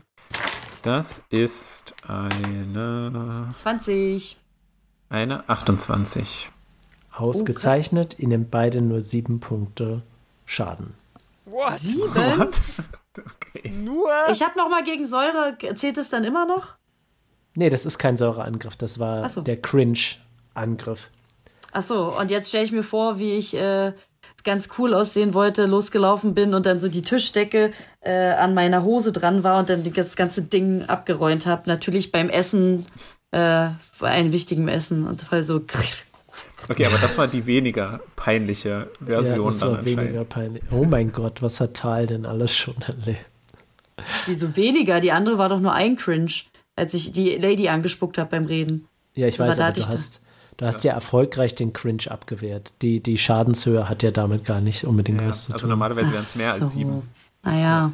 [0.84, 4.38] Das ist eine, 20.
[5.10, 6.50] eine 28.
[7.12, 8.18] Ausgezeichnet.
[8.18, 10.04] Ihr nehmt beide nur sieben Punkte
[10.46, 10.94] Schaden.
[11.46, 11.80] What?
[11.80, 12.14] Sieben?
[12.14, 12.62] What?
[13.18, 13.72] Okay.
[13.72, 14.08] Nur?
[14.32, 15.58] Ich habe noch mal gegen Säure.
[15.76, 16.76] Zählt es dann immer noch?
[17.58, 18.78] Nee, das ist kein Säureangriff.
[18.78, 19.42] Das war so.
[19.42, 21.10] der Cringe-Angriff.
[21.72, 23.94] Ach so, und jetzt stelle ich mir vor, wie ich äh,
[24.44, 27.72] ganz cool aussehen wollte, losgelaufen bin und dann so die Tischdecke
[28.02, 31.64] äh, an meiner Hose dran war und dann das ganze Ding abgeräumt habe.
[31.66, 32.86] Natürlich beim Essen,
[33.32, 35.62] äh, bei einem wichtigen Essen und voll so.
[36.70, 40.64] Okay, aber das war die weniger peinliche Ja, Version das dann war weniger peinlich.
[40.72, 43.26] Oh mein Gott, was hat Tal denn alles schon erlebt?
[44.26, 45.00] Wieso weniger?
[45.00, 46.32] Die andere war doch nur ein Cringe,
[46.76, 48.88] als ich die Lady angespuckt habe beim Reden.
[49.16, 50.22] Ja, ich Aber weiß, da aber hatte du hast,
[50.60, 52.74] du hast ja erfolgreich den Cringe abgewehrt.
[52.82, 55.70] Die, die Schadenshöhe hat ja damit gar nicht unbedingt Ja, was zu also tun.
[55.72, 56.78] normalerweise wären es mehr Ach als so.
[56.78, 57.02] sieben.
[57.44, 57.92] Naja,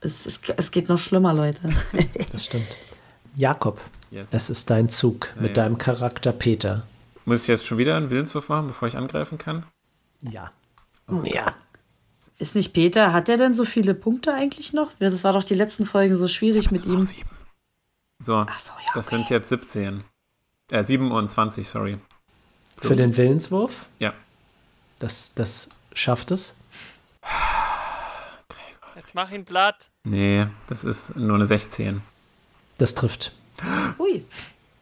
[0.00, 1.60] es, es, es geht noch schlimmer, Leute.
[2.32, 2.68] Das stimmt.
[3.34, 3.80] Jakob,
[4.10, 4.28] Yes.
[4.30, 5.64] es ist dein Zug mit ja.
[5.64, 6.84] deinem Charakter Peter.
[7.24, 9.66] Muss ich jetzt schon wieder einen Willenswurf machen, bevor ich angreifen kann?
[10.22, 10.52] Ja.
[11.24, 11.54] Ja.
[12.38, 14.90] Ist nicht Peter, hat der denn so viele Punkte eigentlich noch?
[14.98, 17.00] Das war doch die letzten Folgen so schwierig mit ihm.
[17.02, 17.28] sieben.
[18.18, 18.92] So, so, ja.
[18.94, 19.16] das okay.
[19.16, 20.04] sind jetzt 17.
[20.70, 21.98] Äh, 27, sorry.
[22.78, 24.12] Für den Willenswurf, Ja.
[24.98, 26.54] das, das schafft es.
[28.96, 29.90] Jetzt mach ihn platt.
[30.04, 32.02] Nee, das ist nur eine 16.
[32.78, 33.32] Das trifft.
[33.98, 34.26] Ui.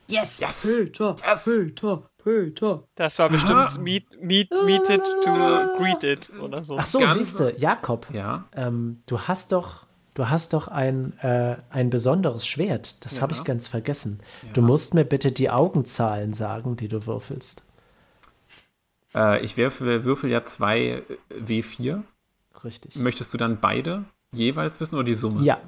[0.09, 0.41] Yes.
[0.41, 0.63] Yes.
[0.73, 1.17] Peter.
[1.27, 1.45] Yes.
[1.45, 2.03] Peter.
[2.23, 2.83] Peter.
[2.95, 6.79] Das war bestimmt meet, meet, meet it to greet it oder so.
[6.79, 8.45] Ach so, siehst du, Jakob, Ja.
[8.55, 13.05] ähm, du hast doch, du hast doch ein, äh, ein besonderes Schwert.
[13.05, 13.41] Das habe Ja.
[13.41, 14.21] ich ganz vergessen.
[14.53, 17.63] Du musst mir bitte die Augenzahlen sagen, die du würfelst.
[19.15, 21.03] Äh, ich würfel, würfel ja zwei äh,
[21.35, 22.03] W4.
[22.65, 22.97] Richtig.
[22.97, 25.43] Möchtest du dann beide jeweils wissen oder die Summe?
[25.43, 25.59] Ja.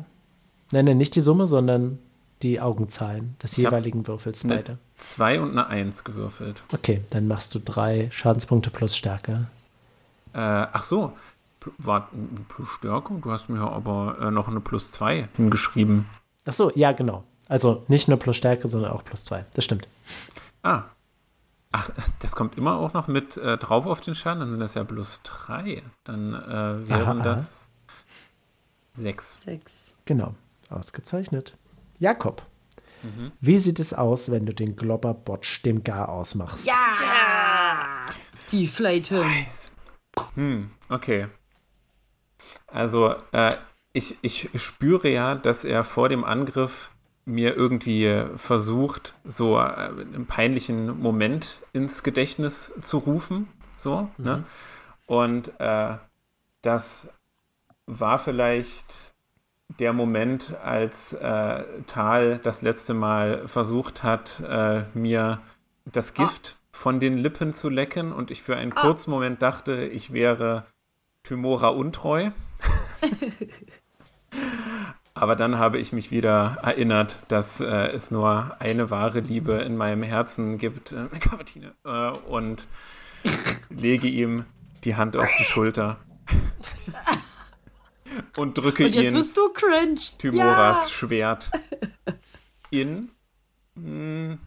[0.73, 1.99] Nein, nein, nicht die Summe, sondern
[2.43, 4.79] die Augenzahlen des Ich jeweiligen Würfels beide.
[4.97, 6.65] Zwei und eine Eins gewürfelt.
[6.73, 9.47] Okay, dann machst du drei Schadenspunkte plus Stärke.
[10.33, 11.13] Äh, ach so.
[11.79, 13.15] War ein plus Stärke?
[13.21, 16.07] Du hast mir aber äh, noch eine plus zwei hingeschrieben.
[16.45, 17.25] Ach so, ja, genau.
[17.49, 19.45] Also nicht nur plus Stärke, sondern auch plus zwei.
[19.55, 19.87] Das stimmt.
[20.63, 20.85] Ah.
[21.73, 24.75] Ach, das kommt immer auch noch mit äh, drauf auf den Schaden, dann sind das
[24.75, 25.83] ja plus drei.
[26.05, 27.23] Dann äh, wären Aha, aha.
[27.23, 27.69] das
[28.93, 29.43] sechs.
[29.43, 29.97] Sechs.
[30.07, 30.35] Genau.
[30.71, 31.57] Ausgezeichnet.
[31.99, 32.43] Jakob,
[33.03, 33.31] Mhm.
[33.41, 36.67] wie sieht es aus, wenn du den Globber-Botsch dem Gar ausmachst?
[36.67, 38.07] Ja.
[38.53, 39.23] Die Fleiten.
[40.35, 41.27] Hm, okay.
[42.77, 43.55] Also, äh,
[43.93, 46.91] ich, ich spüre ja, dass er vor dem Angriff
[47.25, 53.49] mir irgendwie versucht, so äh, einen peinlichen Moment ins Gedächtnis zu rufen.
[53.77, 54.45] So, ne?
[55.07, 55.95] Und äh,
[56.63, 57.09] das
[57.87, 59.15] war vielleicht
[59.81, 65.41] der Moment, als äh, Tal das letzte Mal versucht hat, äh, mir
[65.85, 70.13] das Gift von den Lippen zu lecken und ich für einen kurzen Moment dachte, ich
[70.13, 70.67] wäre
[71.27, 72.31] Tymora untreu.
[75.15, 79.77] Aber dann habe ich mich wieder erinnert, dass äh, es nur eine wahre Liebe in
[79.77, 82.67] meinem Herzen gibt, äh, Cavatine, äh, und
[83.71, 84.45] lege ihm
[84.85, 85.99] die Hand auf die Schulter
[88.37, 90.01] und drücke Und jetzt ihn bist du cringe.
[90.19, 91.51] Tymoras Schwert
[92.71, 93.11] in.
[93.75, 94.39] Mh,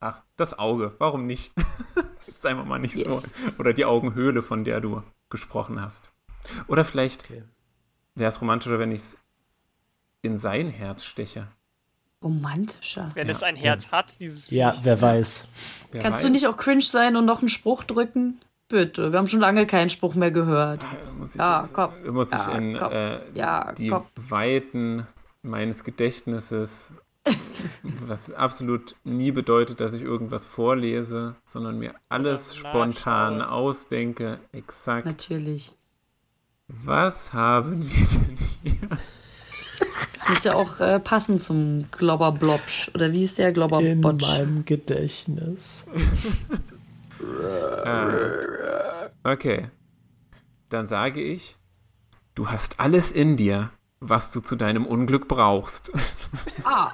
[0.00, 1.52] ach, das Auge, warum nicht?
[2.38, 3.00] Sei mal nicht so.
[3.00, 3.32] Yes.
[3.58, 6.10] Oder die Augenhöhle, von der du gesprochen hast.
[6.66, 7.42] Oder vielleicht Okay.
[8.14, 9.18] wäre es romantischer, wenn ich es
[10.22, 11.48] in sein Herz steche.
[12.22, 13.10] Romantischer.
[13.14, 13.32] Wenn Ja.
[13.32, 14.84] es ein Herz hat, dieses Ja, Viech.
[14.84, 15.44] wer weiß.
[15.92, 16.22] Wer Kannst weiß.
[16.24, 18.40] du nicht auch cringe sein und noch einen Spruch drücken?
[18.68, 20.84] Bitte, wir haben schon lange keinen Spruch mehr gehört.
[21.16, 21.92] Muss ich, Ja, jetzt, komm.
[22.12, 22.92] muss ich Ja, in komm.
[22.92, 24.04] äh, Ja, die komm.
[24.16, 25.06] Weiten
[25.42, 26.90] meines Gedächtnisses,
[28.06, 34.38] was absolut nie bedeutet, dass ich irgendwas vorlese, sondern mir alles spontan ausdenke.
[34.52, 35.06] Exakt.
[35.06, 35.72] Natürlich.
[36.68, 38.98] Was haben wir denn hier?
[40.14, 42.90] Das muss ja auch äh, passen zum Globberblobsch.
[42.94, 44.26] Oder wie ist der In Globberbotsch?
[44.28, 45.86] meinem Gedächtnis.
[47.84, 49.08] Ah.
[49.24, 49.70] Okay.
[50.68, 51.56] Dann sage ich,
[52.34, 55.90] du hast alles in dir, was du zu deinem Unglück brauchst.
[56.64, 56.92] Ah.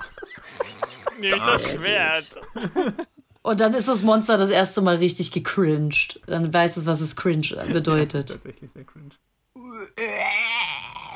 [1.21, 2.29] Nämlich das Schwert.
[3.43, 6.19] Und dann ist das Monster das erste Mal richtig gecringed.
[6.27, 8.29] Dann weiß es, was es cringe bedeutet.
[8.31, 9.11] Tatsächlich sehr cringe.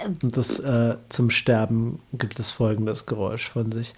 [0.05, 3.95] Und das äh, zum Sterben gibt es folgendes Geräusch von sich.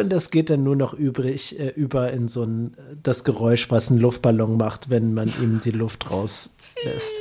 [0.00, 3.90] Und das geht dann nur noch übrig, äh, über in so ein, das Geräusch, was
[3.90, 7.12] ein Luftballon macht, wenn man ihm die Luft rauslässt.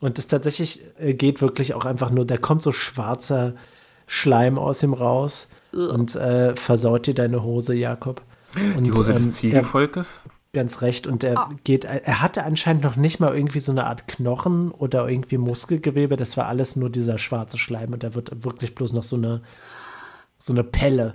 [0.00, 3.54] Und das tatsächlich äh, geht wirklich auch einfach nur, da kommt so schwarzer
[4.06, 8.22] Schleim aus ihm raus und äh, versaut dir deine Hose, Jakob.
[8.76, 10.22] Und, Die Hose ähm, des er- Ziegenvolkes?
[10.52, 11.06] Ganz recht.
[11.06, 15.06] Und er geht, er hatte anscheinend noch nicht mal irgendwie so eine Art Knochen oder
[15.06, 16.16] irgendwie Muskelgewebe.
[16.16, 19.42] Das war alles nur dieser schwarze Schleim und da wird wirklich bloß noch so eine,
[20.38, 21.14] so eine Pelle.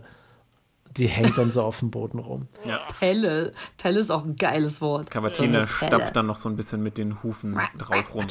[0.97, 2.47] Die hängt dann so auf dem Boden rum.
[2.65, 2.79] Ja.
[2.99, 3.53] Pelle.
[3.77, 5.09] Pelle ist auch ein geiles Wort.
[5.11, 5.67] Cavatine Pelle.
[5.67, 8.27] stapft dann noch so ein bisschen mit den Hufen drauf rum.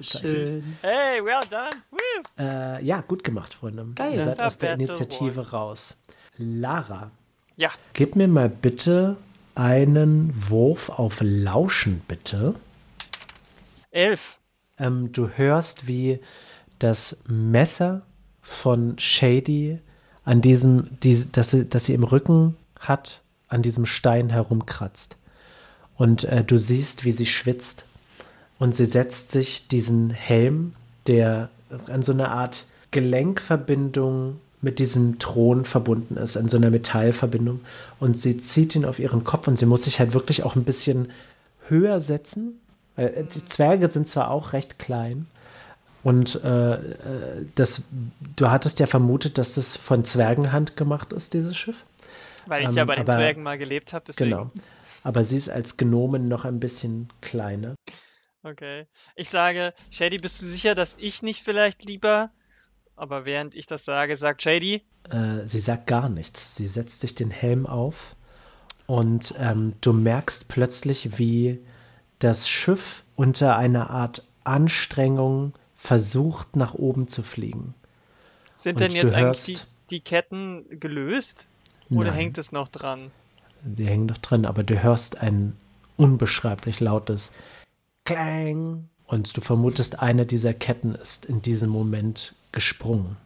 [0.00, 0.76] Schön.
[0.82, 1.70] Hey, well done.
[2.38, 3.86] Äh, ja, gut gemacht, Freunde.
[3.94, 4.14] Geil.
[4.14, 5.96] Ihr seid aus der Initiative raus.
[6.36, 7.10] Lara,
[7.56, 9.16] Ja, gib mir mal bitte
[9.54, 12.54] einen Wurf auf Lauschen, bitte.
[13.90, 14.38] elf.
[14.78, 16.20] Ähm, du hörst, wie
[16.78, 18.02] das Messer
[18.48, 19.78] von Shady
[20.24, 25.16] an diesem, die, das, sie, das sie im Rücken hat, an diesem Stein herumkratzt.
[25.96, 27.84] Und äh, du siehst, wie sie schwitzt.
[28.58, 30.72] Und sie setzt sich diesen Helm,
[31.06, 31.50] der
[31.86, 37.60] an so eine Art Gelenkverbindung mit diesem Thron verbunden ist, an so einer Metallverbindung.
[38.00, 40.64] Und sie zieht ihn auf ihren Kopf und sie muss sich halt wirklich auch ein
[40.64, 41.10] bisschen
[41.68, 42.60] höher setzen.
[42.96, 45.26] Weil äh, die Zwerge sind zwar auch recht klein.
[46.04, 47.82] Und äh, äh, das,
[48.36, 51.84] du hattest ja vermutet, dass das von Zwergenhand gemacht ist, dieses Schiff.
[52.46, 54.30] Weil ich Ähm, ja bei den aber- Zwergen mal gelebt habe, deswegen.
[54.30, 54.50] Genau.
[55.04, 57.74] Aber sie ist als Gnomen noch ein bisschen kleiner.
[58.42, 58.86] Okay.
[59.16, 62.30] Ich sage, Shady, bist du sicher, dass ich nicht vielleicht lieber.
[62.96, 66.56] Aber während ich das sage, sagt Shady, Äh, sie sagt gar nichts.
[66.56, 68.14] Sie setzt sich den Helm auf
[68.86, 71.60] und ähm, du merkst plötzlich, wie
[72.18, 77.72] das Schiff unter einer Art Anstrengung versucht, nach oben zu fliegen.
[78.56, 79.58] sind Und denn jetzt eigentlich die,
[79.90, 81.48] die Ketten gelöst?
[81.88, 82.14] Oder Nein.
[82.14, 83.10] hängt es noch dran?
[83.62, 85.56] Die hängen noch drin, aber du hörst ein
[85.96, 87.32] unbeschreiblich lautes
[88.04, 93.16] Klang und du vermutest, eine dieser Ketten ist in diesem Moment gesprungen.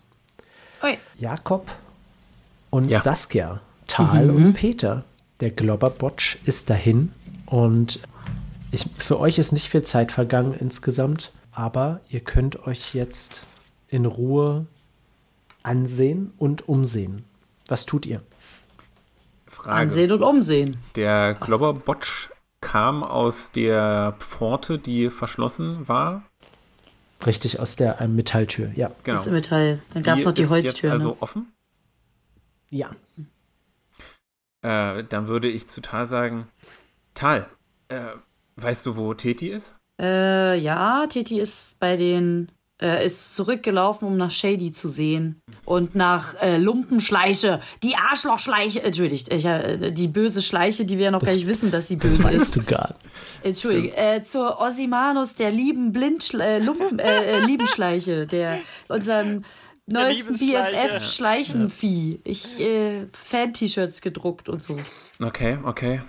[0.83, 0.97] Ui.
[1.19, 1.71] Jakob
[2.71, 3.01] und Ja.
[3.01, 5.05] Saskia, Tal und Peter.
[5.41, 7.13] Der Globberbotsch ist dahin
[7.47, 7.99] und
[8.71, 13.47] ich, für euch ist nicht viel Zeit vergangen insgesamt, aber ihr könnt euch jetzt
[13.89, 14.67] in Ruhe
[15.63, 17.25] ansehen und umsehen.
[17.69, 18.23] Was tut ihr?
[19.47, 19.91] Frage.
[19.91, 20.77] Ansehen und umsehen.
[20.97, 26.25] Der Globberbotsch kam aus der Pforte, die verschlossen war.
[27.25, 28.89] Richtig aus der äh, Metalltür, ja.
[29.05, 29.17] Genau.
[29.17, 29.81] Das ist Metall.
[29.93, 30.91] Dann gab es noch die ist Holztür.
[30.91, 31.17] Jetzt also ne?
[31.21, 31.53] offen.
[32.71, 32.91] Ja.
[34.63, 36.49] Äh, dann würde ich zu Tal sagen:
[37.15, 37.49] Tal,
[37.89, 38.01] äh,
[38.57, 39.79] weißt du, wo Teti ist?
[40.03, 45.41] Äh, ja, Titi ist bei den, äh, ist zurückgelaufen, um nach Shady zu sehen.
[45.65, 51.11] Und nach äh, Lumpenschleiche, die Arschlochschleiche, entschuldigt, ich, äh, die böse Schleiche, die wir ja
[51.13, 52.41] noch gar nicht wissen, dass sie Das böse ist.
[52.41, 53.45] weißt du gar nicht.
[53.45, 59.45] Entschuldige, äh, zur Ossimanus, der lieben Blindschle äh, Lumpen, äh, äh, Liebenschleiche, der unseren
[59.87, 60.37] neuesten.
[60.37, 62.21] BFF Schleichenvieh.
[62.25, 64.77] Ich äh, Fan-T-Shirts gedruckt und so.
[65.23, 66.03] Okay, okay.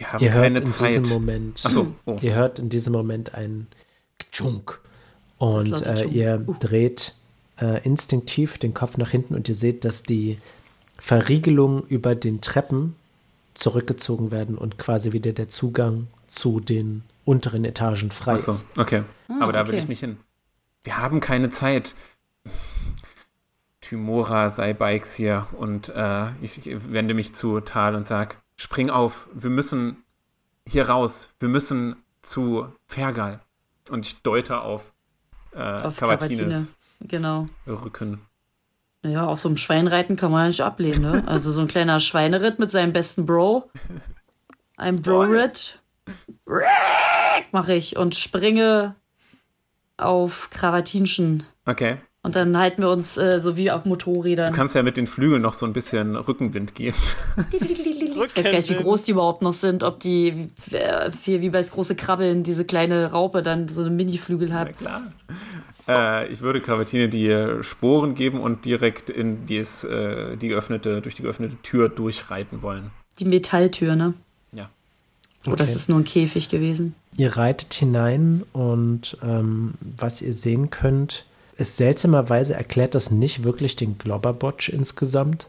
[0.00, 0.88] Wir haben Ihr hört keine in Zeit.
[1.04, 2.16] diesem Moment, Ach so, oh.
[2.22, 3.66] ihr hört in diesem Moment ein
[4.32, 4.80] Tschunk.
[5.36, 6.54] Und äh, ihr Uh.
[6.58, 7.14] dreht
[7.60, 10.38] äh, instinktiv den Kopf nach hinten und ihr seht, dass die
[10.98, 12.96] Verriegelungen über den Treppen
[13.52, 18.64] zurückgezogen werden und quasi wieder der Zugang zu den unteren Etagen frei Ach so, ist.
[18.78, 19.02] okay.
[19.38, 19.82] Aber da will okay.
[19.82, 20.16] ich nicht hin.
[20.82, 21.94] Wir haben keine Zeit.
[23.82, 29.28] Tymora sei Bikes hier und äh, ich wende mich zu Tal und sag, spring auf,
[29.32, 30.04] wir müssen
[30.66, 33.40] hier raus, wir müssen zu Fergal.
[33.88, 34.92] Und ich deute auf,
[35.52, 37.46] äh, Auf Cavatines Genau.
[37.66, 38.20] Rücken.
[39.02, 41.24] Naja, auf so einem Schweinreiten kann man ja nicht ablehnen, ne?
[41.26, 43.70] Also so ein kleiner Schweineritt mit seinem besten Bro.
[44.76, 45.80] Ein Bro-Ritt.
[47.52, 48.94] Mache ich und springe
[49.96, 51.44] auf Kravatinchen.
[51.64, 51.96] Okay.
[52.22, 54.52] Und dann halten wir uns äh, so wie auf Motorrädern.
[54.52, 56.98] Du kannst ja mit den Flügeln noch so ein bisschen Rückenwind geben.
[58.24, 61.50] Ich weiß gar nicht, wie groß die überhaupt noch sind, ob die äh, wie, wie
[61.50, 64.78] bei das große Krabbeln, diese kleine Raupe dann so eine Mini-Flügel Na hat.
[64.78, 65.12] klar.
[65.88, 71.14] Äh, ich würde Cavatine die Sporen geben und direkt in dies, äh, die geöffnete, durch
[71.14, 72.90] die geöffnete Tür durchreiten wollen.
[73.18, 74.14] Die Metalltür, ne?
[74.52, 74.70] Ja.
[75.46, 76.94] Oder das ist nur ein Käfig gewesen.
[77.16, 81.24] Ihr reitet hinein und ähm, was ihr sehen könnt,
[81.56, 85.48] ist seltsamerweise erklärt das nicht wirklich den Globberbotch insgesamt.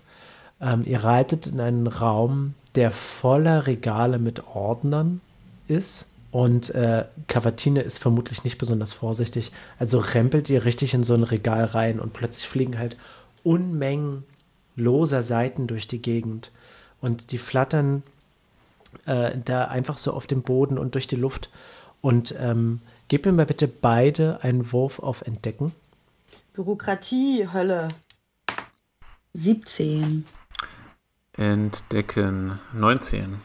[0.60, 5.22] Ähm, ihr reitet in einen Raum, der voller Regale mit Ordnern
[5.68, 6.06] ist.
[6.32, 9.52] Und äh, Cavatine ist vermutlich nicht besonders vorsichtig.
[9.80, 12.96] Also rempelt ihr richtig in so ein Regal rein und plötzlich fliegen halt
[13.44, 14.24] Unmengen
[14.76, 16.52] loser Seiten durch die Gegend.
[17.02, 18.04] Und die flattern
[19.06, 21.50] äh, da einfach so auf dem Boden und durch die Luft.
[22.00, 22.80] Und ähm,
[23.10, 25.74] gebt mir mal bitte beide einen Wurf auf Entdecken.
[26.54, 27.90] Bürokratie, Hölle.
[29.34, 30.26] 17.
[31.38, 33.38] Entdecken 19.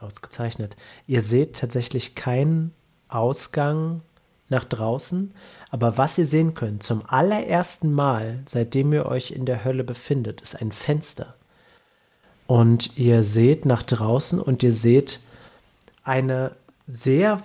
[0.00, 0.76] Ausgezeichnet.
[1.06, 2.72] Ihr seht tatsächlich keinen
[3.08, 4.02] Ausgang
[4.48, 5.32] nach draußen,
[5.70, 10.40] aber was ihr sehen könnt, zum allerersten Mal, seitdem ihr euch in der Hölle befindet,
[10.40, 11.34] ist ein Fenster.
[12.46, 15.20] Und ihr seht nach draußen und ihr seht
[16.02, 16.56] eine
[16.88, 17.40] sehr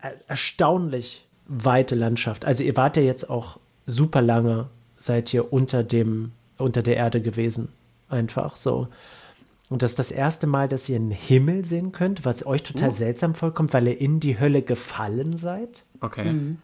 [0.00, 2.44] er- erstaunlich weite Landschaft.
[2.44, 7.22] Also ihr wart ja jetzt auch super lange, seid ihr unter dem, unter der Erde
[7.22, 7.72] gewesen.
[8.08, 8.88] Einfach so.
[9.68, 12.92] Und das ist das erste Mal, dass ihr einen Himmel sehen könnt, was euch total
[12.92, 15.84] seltsam vorkommt, weil ihr in die Hölle gefallen seid.
[16.00, 16.56] Okay.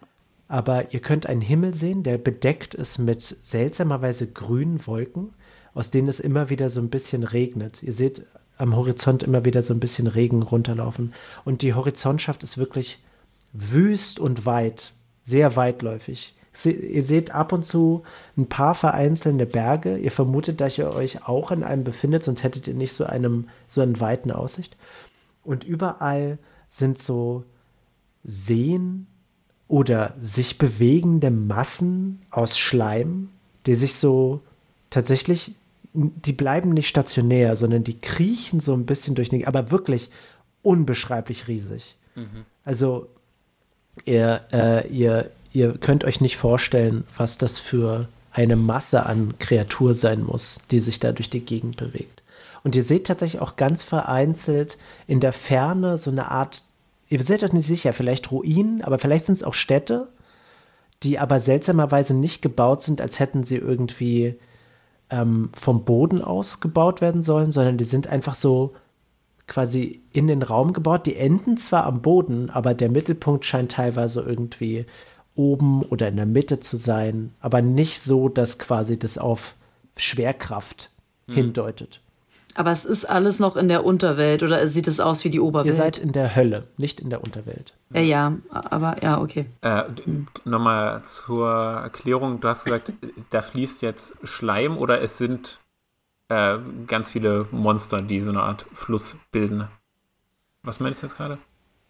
[0.47, 5.33] Aber ihr könnt einen Himmel sehen, der bedeckt ist mit seltsamerweise grünen Wolken,
[5.73, 7.83] aus denen es immer wieder so ein bisschen regnet.
[7.83, 8.23] Ihr seht
[8.57, 11.13] am Horizont immer wieder so ein bisschen Regen runterlaufen.
[11.43, 12.99] Und die Horizontschaft ist wirklich
[13.53, 16.34] wüst und weit, sehr weitläufig.
[16.63, 18.03] Ihr seht ab und zu
[18.37, 19.97] ein paar vereinzelte Berge.
[19.97, 23.49] Ihr vermutet, dass ihr euch auch in einem befindet, sonst hättet ihr nicht so, einem,
[23.67, 24.77] so einen weiten Aussicht.
[25.43, 26.37] Und überall
[26.69, 27.43] sind so
[28.23, 29.07] Seen
[29.67, 33.29] oder sich bewegende Massen aus Schleim,
[33.65, 34.41] die sich so
[34.89, 35.55] tatsächlich,
[35.93, 40.09] die bleiben nicht stationär, sondern die kriechen so ein bisschen durch den, aber wirklich
[40.61, 41.95] unbeschreiblich riesig.
[42.63, 43.07] Also
[44.05, 49.93] ihr, äh, ihr, ihr könnt euch nicht vorstellen, was das für eine Masse an Kreatur
[49.93, 52.21] sein muss, die sich da durch die Gegend bewegt.
[52.63, 56.63] Und ihr seht tatsächlich auch ganz vereinzelt in der Ferne so eine Art,
[57.07, 60.09] ihr seid euch nicht sicher, vielleicht Ruinen, aber vielleicht sind es auch Städte,
[61.03, 64.35] die aber seltsamerweise nicht gebaut sind, als hätten sie irgendwie
[65.09, 68.73] ähm, vom Boden aus gebaut werden sollen, sondern die sind einfach so
[69.47, 71.05] quasi in den Raum gebaut.
[71.05, 74.85] Die enden zwar am Boden, aber der Mittelpunkt scheint teilweise irgendwie
[75.35, 79.55] oben oder in der Mitte zu sein, aber nicht so, dass quasi das auf
[79.97, 80.89] Schwerkraft
[81.27, 82.01] hindeutet.
[82.57, 85.43] Aber es ist alles noch in der Unterwelt oder sieht es aus wie die Ihr
[85.43, 85.75] Oberwelt?
[85.75, 87.73] seid in der Hölle, nicht in der Unterwelt.
[87.93, 89.45] ja, ja, aber ja, okay.
[89.61, 89.83] Äh,
[90.45, 92.93] Nochmal zur Erklärung, du hast gesagt,
[93.29, 95.59] da fließt jetzt Schleim oder es sind
[96.29, 99.67] äh, ganz viele Monster, die so eine Art Fluss bilden.
[100.63, 101.37] Was meinst du jetzt gerade?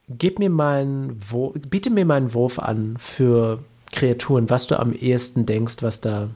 [0.07, 3.59] Gib mir mal einen Wurf, biete mir mal einen Wurf an für
[3.91, 6.29] Kreaturen, was du am ehesten denkst, was da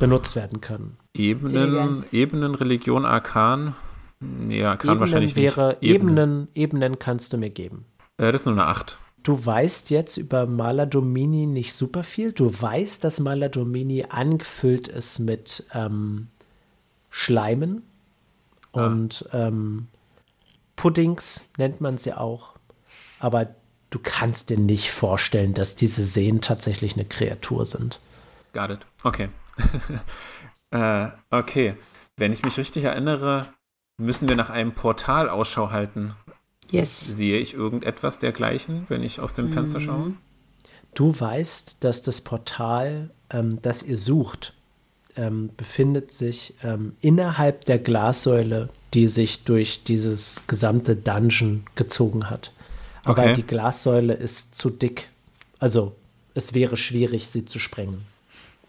[0.00, 0.96] benutzt werden kann.
[1.14, 3.74] Ebenen, Ebenen, Religion, Arkan?
[4.18, 5.90] Nee, Arkan Ebenen wahrscheinlich wäre, nicht.
[5.90, 7.84] Ebenen, Ebenen kannst du mir geben.
[8.16, 8.98] Äh, das ist nur eine 8.
[9.22, 12.32] Du weißt jetzt über Maladomini nicht super viel.
[12.32, 16.28] Du weißt, dass Maladomini angefüllt ist mit ähm,
[17.10, 17.82] Schleimen
[18.72, 19.88] und ähm,
[20.80, 22.54] Puddings nennt man sie auch.
[23.18, 23.54] Aber
[23.90, 28.00] du kannst dir nicht vorstellen, dass diese Seen tatsächlich eine Kreatur sind.
[28.54, 28.86] Got it.
[29.04, 29.28] Okay.
[30.70, 31.74] äh, okay.
[32.16, 33.52] Wenn ich mich richtig erinnere,
[33.98, 36.14] müssen wir nach einem Portal Ausschau halten.
[36.70, 36.98] Yes.
[36.98, 40.14] Sehe ich irgendetwas dergleichen, wenn ich aus dem Fenster schaue?
[40.94, 44.54] Du weißt, dass das Portal, ähm, das ihr sucht,
[45.14, 52.52] ähm, befindet sich ähm, innerhalb der Glassäule, die sich durch dieses gesamte Dungeon gezogen hat.
[53.04, 53.34] Aber Okay.
[53.34, 55.08] die Glassäule ist zu dick.
[55.58, 55.94] Also
[56.34, 58.04] es wäre schwierig, sie zu sprengen.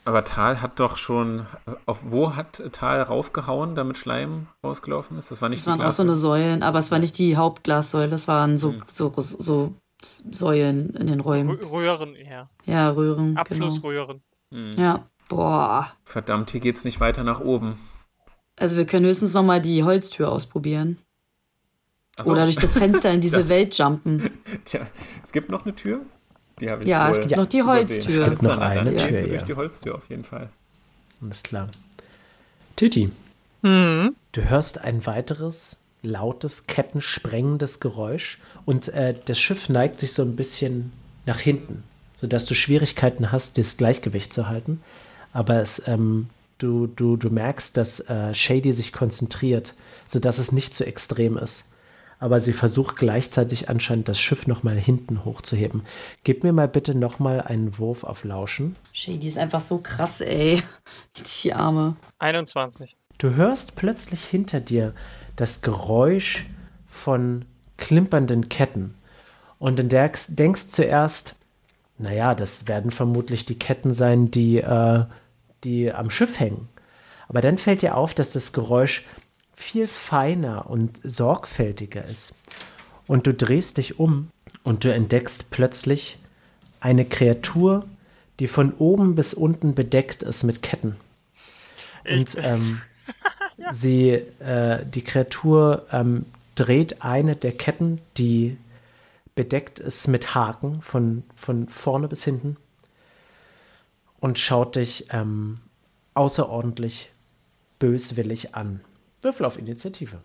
[0.04, 1.46] Aber Tal hat doch schon.
[1.86, 5.30] Auf wo hat Tal raufgehauen, damit Schleim rausgelaufen ist?
[5.30, 6.10] Das war nicht Das die waren auch so Glassäule.
[6.10, 6.18] eine
[6.50, 8.84] Säulen, aber es war nicht die Hauptglassäule, das waren so, Hm.
[8.88, 11.56] so, so Säulen in den Räumen.
[11.60, 12.50] Rö- Röhren, ja.
[12.66, 13.28] Ja, Röhren.
[13.30, 13.42] Genau.
[13.42, 14.22] Abflussröhren.
[14.52, 14.72] Hm.
[14.76, 15.92] Ja, boah.
[16.04, 17.78] Verdammt, hier geht's nicht weiter nach oben.
[18.58, 20.97] Also wir können höchstens noch mal die Holztür ausprobieren.
[22.22, 22.32] So.
[22.32, 23.49] Oder durch das Fenster in diese Ja.
[23.49, 24.30] Welt jumpen.
[24.66, 24.86] Tja,
[25.24, 26.02] es gibt noch eine Tür.
[26.60, 27.88] Die habe ich Ja, es wohl gibt noch die übersehen.
[27.89, 28.24] Holztür.
[28.24, 29.28] Es gibt noch eine gehen Tür, ja.
[29.28, 30.49] Durch die Holztür auf jeden Fall.
[31.22, 31.70] Alles klar.
[32.76, 33.12] Titi,
[33.64, 34.16] Mhm.
[34.32, 40.36] du hörst ein weiteres lautes, kettensprengendes Geräusch und äh, das Schiff neigt sich so ein
[40.36, 40.91] bisschen
[41.28, 41.84] nach hinten,
[42.18, 44.82] sodass du Schwierigkeiten hast, das Gleichgewicht zu halten.
[45.32, 46.30] Aber es, ähm,
[46.62, 51.66] du, du, du merkst, dass äh, Shady sich konzentriert, sodass es nicht zu extrem ist.
[52.20, 55.82] Aber sie versucht gleichzeitig anscheinend das Schiff nochmal hinten hochzuheben.
[56.24, 58.76] Gib mir mal bitte nochmal einen Wurf auf Lauschen.
[58.93, 60.62] Shady ist einfach so krass, ey.
[61.43, 61.95] Die Arme.
[62.20, 62.95] 21.
[63.18, 64.93] Du hörst plötzlich hinter dir
[65.36, 66.45] das Geräusch
[66.88, 67.45] von
[67.78, 68.93] klimpernden Ketten.
[69.57, 71.36] Und du denkst, denkst zuerst,
[71.97, 75.05] naja, das werden vermutlich die Ketten sein, die, äh,
[75.64, 76.70] die am Schiff hängen.
[77.28, 79.05] Aber dann fällt dir auf, dass das Geräusch
[79.53, 82.34] viel feiner und sorgfältiger ist.
[83.07, 84.30] Und du drehst dich um
[84.64, 86.18] und du entdeckst plötzlich
[86.80, 87.86] eine Kreatur,
[88.39, 90.97] die von oben bis unten bedeckt ist mit Ketten.
[92.09, 92.82] Und ähm,
[93.72, 94.09] sie,
[94.39, 98.57] äh, die Kreatur ähm, dreht eine der Ketten, die
[99.36, 102.57] bedeckt ist mit Haken von, von vorne bis hinten
[104.22, 105.60] und schaut dich ähm,
[106.14, 107.12] außerordentlich
[107.80, 108.80] böswillig an.
[109.22, 110.22] Würfel auf Initiative.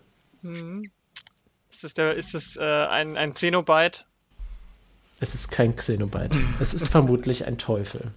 [1.70, 4.04] Ist das, der, ist das äh, ein, ein Zenobite?
[5.18, 6.38] Es ist kein Xenobite.
[6.60, 8.12] es ist vermutlich ein Teufel.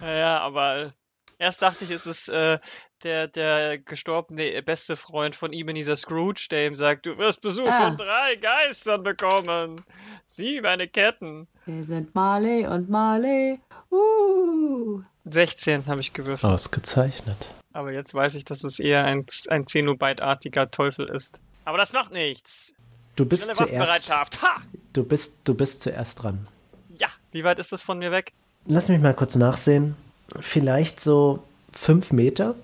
[0.00, 0.92] Ja, aber
[1.38, 2.58] erst dachte ich, es ist äh,
[3.04, 7.40] der, der gestorbene beste Freund von ihm in dieser Scrooge, der ihm sagt, du wirst
[7.42, 7.84] Besuch Ah.
[7.86, 9.84] von drei Geistern bekommen.
[10.26, 11.46] Sieh meine Ketten.
[11.66, 13.60] Wir sind Marley und Marley.
[13.90, 15.02] Uh.
[15.24, 16.52] 16 habe ich gewürfelt.
[16.52, 17.48] Ausgezeichnet.
[17.72, 21.40] Aber jetzt weiß ich, dass es eher ein, ein Zenobite-artiger Teufel ist.
[21.64, 22.74] Aber das macht nichts.
[23.16, 24.10] Du bist Schnelle zuerst.
[24.42, 24.56] Ha!
[24.92, 26.48] Du bist, du bist zuerst dran.
[26.94, 27.08] Ja.
[27.30, 28.32] Wie weit ist das von mir weg?
[28.66, 29.96] Lass mich mal kurz nachsehen.
[30.40, 31.42] Vielleicht so
[31.72, 32.54] fünf Meter.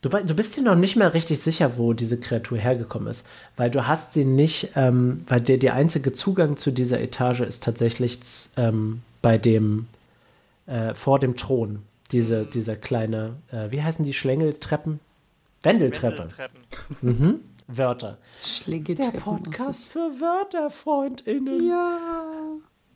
[0.00, 3.26] Du, du bist dir noch nicht mehr richtig sicher, wo diese Kreatur hergekommen ist,
[3.56, 7.64] weil du hast sie nicht, ähm, weil der, der einzige Zugang zu dieser Etage ist
[7.64, 8.20] tatsächlich
[8.56, 9.88] ähm, bei dem,
[10.68, 11.82] äh, vor dem Thron.
[12.12, 15.00] Diese, dieser kleine, äh, wie heißen die Schlängeltreppen?
[15.62, 16.18] Wendeltreppe.
[16.18, 16.60] Wendeltreppen.
[17.02, 17.40] Mhm.
[17.66, 18.18] Wörter.
[18.42, 19.52] Schlingeltreppen.
[19.52, 21.68] für WörterfreundInnen.
[21.68, 21.98] Ja.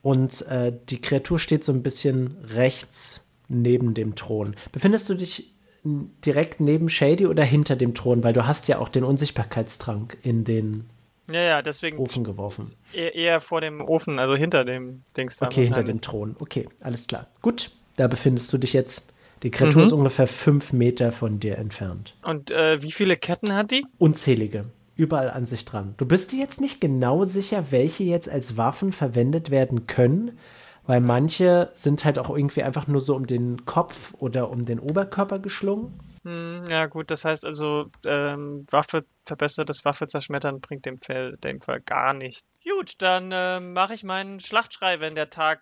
[0.01, 4.57] Und äh, die Kreatur steht so ein bisschen rechts neben dem Thron.
[4.73, 5.55] Befindest du dich
[5.85, 8.25] direkt neben Shady oder hinter dem Thron?
[8.25, 10.89] Weil du hast ja auch den Unsichtbarkeitstrank in den
[11.33, 12.75] Ja, ja, deswegen Ofen geworfen.
[12.93, 15.47] eher, vor dem Ofen, also hinter dem Dings da.
[15.47, 16.37] Okay, hinter dem Thron.
[16.39, 17.27] Okay, alles klar.
[17.41, 19.07] Gut, da befindest du dich jetzt.
[19.43, 19.87] Die Kreatur Mhm.
[19.87, 22.15] ist ungefähr fünf Meter von dir entfernt.
[22.23, 23.85] Und äh, wie viele Ketten hat die?
[23.99, 24.67] Unzählige.
[24.95, 25.95] Überall an sich dran.
[25.97, 30.39] Du bist dir jetzt nicht genau sicher, welche jetzt als Waffen verwendet werden können,
[30.87, 34.79] weil manche sind halt auch irgendwie einfach nur so um den Kopf oder um den
[34.79, 35.95] Oberkörper geschlungen.
[36.25, 41.61] Hm, ja, gut, das heißt also, ähm, Waffe, verbessertes Waffe zerschmettern bringt dem Fall, dem
[41.61, 42.45] Fall gar nicht.
[42.65, 45.61] Gut, dann ähm, mache ich meinen Schlachtschrei, wenn der Tag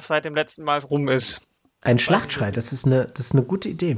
[0.00, 1.48] seit dem letzten Mal rum ist.
[1.80, 3.96] Ein Schlachtschrei, das ist eine, das ist eine gute Idee.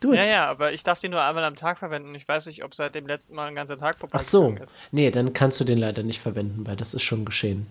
[0.00, 0.12] Du.
[0.12, 2.12] Ja, ja, aber ich darf den nur einmal am Tag verwenden.
[2.16, 4.56] Ich weiß nicht, ob seit dem letzten Mal ein ganzer Tag vorbei Ach so.
[4.60, 4.74] ist.
[4.90, 7.68] Nee, dann kannst du den leider nicht verwenden, weil das ist schon geschehen.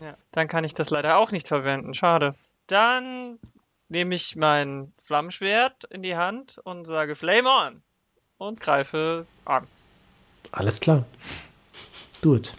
[0.00, 1.92] Ja, dann kann ich das leider auch nicht verwenden.
[1.92, 2.34] Schade.
[2.68, 3.38] Dann
[3.94, 7.82] nehme ich mein Flammenschwert in die Hand und sage Flame on
[8.38, 9.68] und greife an.
[10.50, 11.04] Alles klar.
[12.20, 12.52] Do it.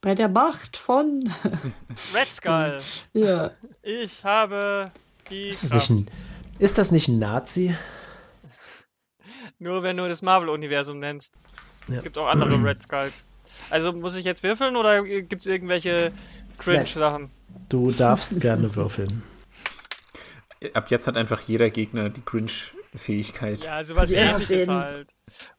[0.00, 1.32] Bei der Macht von.
[2.14, 2.80] Red Skull,
[3.12, 3.52] ja.
[3.82, 4.90] ich habe
[5.30, 5.90] die Ist das, Kraft.
[5.90, 6.10] nicht ein,
[6.58, 7.76] ist das nicht ein Nazi?
[9.60, 11.40] Nur wenn du das Marvel-Universum nennst.
[11.86, 12.00] Ja.
[12.00, 13.28] Gibt auch andere Red Skulls.
[13.70, 16.12] Also muss ich jetzt würfeln oder gibt es irgendwelche
[16.58, 17.30] Cringe-Sachen?
[17.68, 19.22] Du darfst gerne würfeln.
[20.74, 23.64] Ab jetzt hat einfach jeder Gegner die Grinch-Fähigkeit.
[23.64, 25.08] Ja, sowas Ja, auf ähnliches halt.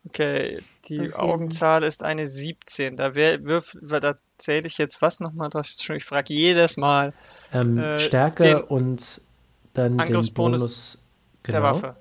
[0.07, 1.13] Okay, die Auf jeden.
[1.15, 2.95] Augenzahl ist eine 17.
[2.97, 5.49] Da, wär, da zähle ich jetzt was nochmal?
[5.95, 7.13] Ich frage jedes Mal.
[7.53, 9.21] Ähm, Äh, Stärke den und
[9.73, 10.97] dann den Angriffsbonus Bonus.
[11.47, 11.95] Der Waffe.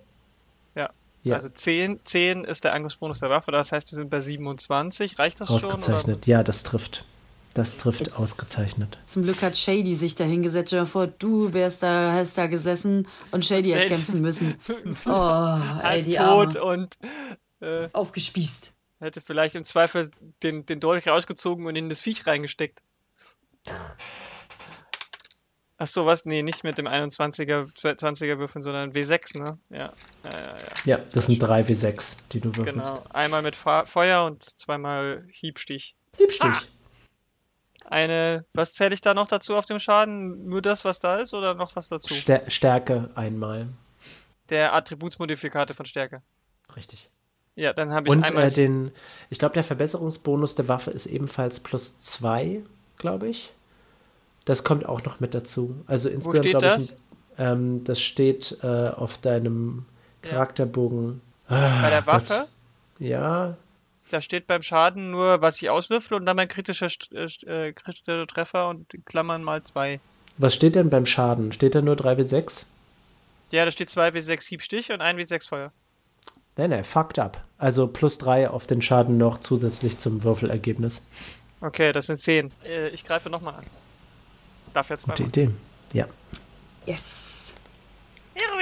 [0.74, 0.90] Ja.
[1.24, 1.36] Ja.
[1.36, 5.18] Also 10, 10 ist der Angriffsbonus der Waffe, das heißt, wir sind bei 27.
[5.18, 5.56] Reicht das schon?
[5.56, 6.26] Ausgezeichnet.
[6.26, 7.04] Ja, das trifft.
[7.54, 8.98] Das trifft Jetzt- ausgezeichnet.
[9.06, 10.70] Zum Glück hat Shady sich da hingesetzt.
[10.70, 14.54] Stell dir vor, du wärst da, hast da gesessen und Shady hat Shady- kämpfen müssen.
[15.06, 16.62] Oh, ey, die tot Arme.
[16.62, 16.98] und
[17.60, 18.72] äh, Aufgespießt.
[19.00, 20.10] hätte vielleicht im Zweifel
[20.42, 22.80] den, den Dolch rausgezogen und in das Viech reingesteckt.
[25.78, 26.24] Ach so, was?
[26.24, 29.58] Nee, nicht mit dem 21er, 20er Würfeln, sondern W6, ne?
[29.70, 29.78] Ja.
[29.78, 29.90] Ja,
[30.24, 30.56] ja, ja.
[30.84, 32.72] Ja, das sind drei wie sechs, die du würfelst.
[32.74, 33.04] Genau.
[33.10, 35.96] Einmal mit Fa Feuer und zweimal Hiebstich.
[36.18, 36.50] Liebstich.
[37.86, 40.46] Eine, was zähle ich da noch dazu auf dem Schaden?
[40.48, 42.14] Nur das, was da ist oder noch was dazu?
[42.14, 43.68] Stär Stärke einmal.
[44.48, 46.22] Der Attributsmodifikator von Stärke.
[46.76, 47.10] Richtig.
[47.54, 48.44] Ja, dann habe ich Und einmal.
[48.46, 48.92] äh, den,
[49.30, 52.62] ich glaube, der Verbesserungsbonus der Waffe ist ebenfalls plus zwei,
[52.96, 53.52] glaube ich.
[54.44, 55.82] Das kommt auch noch mit dazu.
[55.86, 56.96] Also insgesamt, glaube ich, das?
[57.38, 59.84] ähm, das steht äh, auf deinem
[60.24, 60.30] Ja.
[60.30, 61.20] Charakterbogen.
[61.48, 62.48] bei der Ah, Waffe, Gott.
[62.98, 63.56] Ja,
[64.12, 68.26] da steht beim Schaden nur, was ich auswürfel und dann mein kritischer, äh, äh, kritischer
[68.26, 70.00] Treffer und in Klammern mal zwei.
[70.38, 71.52] was steht denn beim Schaden?
[71.52, 72.66] Steht da nur 3 wie 6?
[73.50, 75.72] Ja, da steht 2 W6 Hiebstich und 1 W6 Feuer.
[76.56, 77.42] Nein, nein, fucked up.
[77.58, 81.00] Also plus 3 auf den Schaden noch zusätzlich zum Würfelergebnis.
[81.60, 82.52] Okay, das sind 10.
[82.64, 83.66] Äh, ich greife nochmal an.
[84.72, 85.28] Darf jetzt Gute zweimal.
[85.28, 85.50] Idee.
[85.92, 86.06] Ja.
[86.86, 87.21] Yes.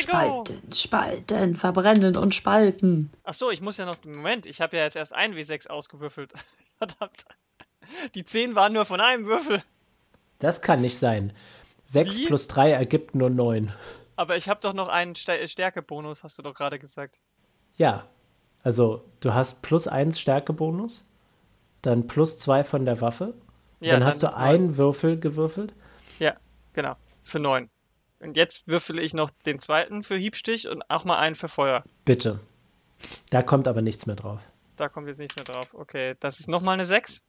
[0.03, 3.11] Spalten, spalten, verbrennen und spalten.
[3.25, 3.97] Achso, ich muss ja noch.
[4.05, 6.33] Moment, ich habe ja jetzt erst ein W6 ausgewürfelt.
[6.79, 7.25] Verdammt.
[8.15, 9.63] Die 10 waren nur von einem Würfel.
[10.39, 11.33] Das kann nicht sein.
[11.87, 12.27] 6 Wie?
[12.27, 13.73] plus 3 ergibt nur 9.
[14.17, 17.19] Aber ich habe doch noch einen Stär- Stärkebonus, hast du doch gerade gesagt.
[17.77, 18.07] Ja.
[18.63, 21.05] Also, du hast plus 1 Stärkebonus,
[21.83, 23.35] dann plus 2 von der Waffe.
[23.81, 25.73] Ja, dann hast du einen Würfel gewürfelt.
[26.19, 26.37] Ja,
[26.75, 26.97] genau.
[27.23, 27.71] Für 9.
[28.21, 31.83] Und jetzt würfele ich noch den zweiten für Hiebstich und auch mal einen für Feuer.
[32.05, 32.41] Bitte.
[33.31, 34.41] Da kommt aber nichts mehr drauf.
[34.77, 35.75] Da kommt jetzt nichts mehr drauf.
[35.75, 37.25] Okay, das ist nochmal eine 6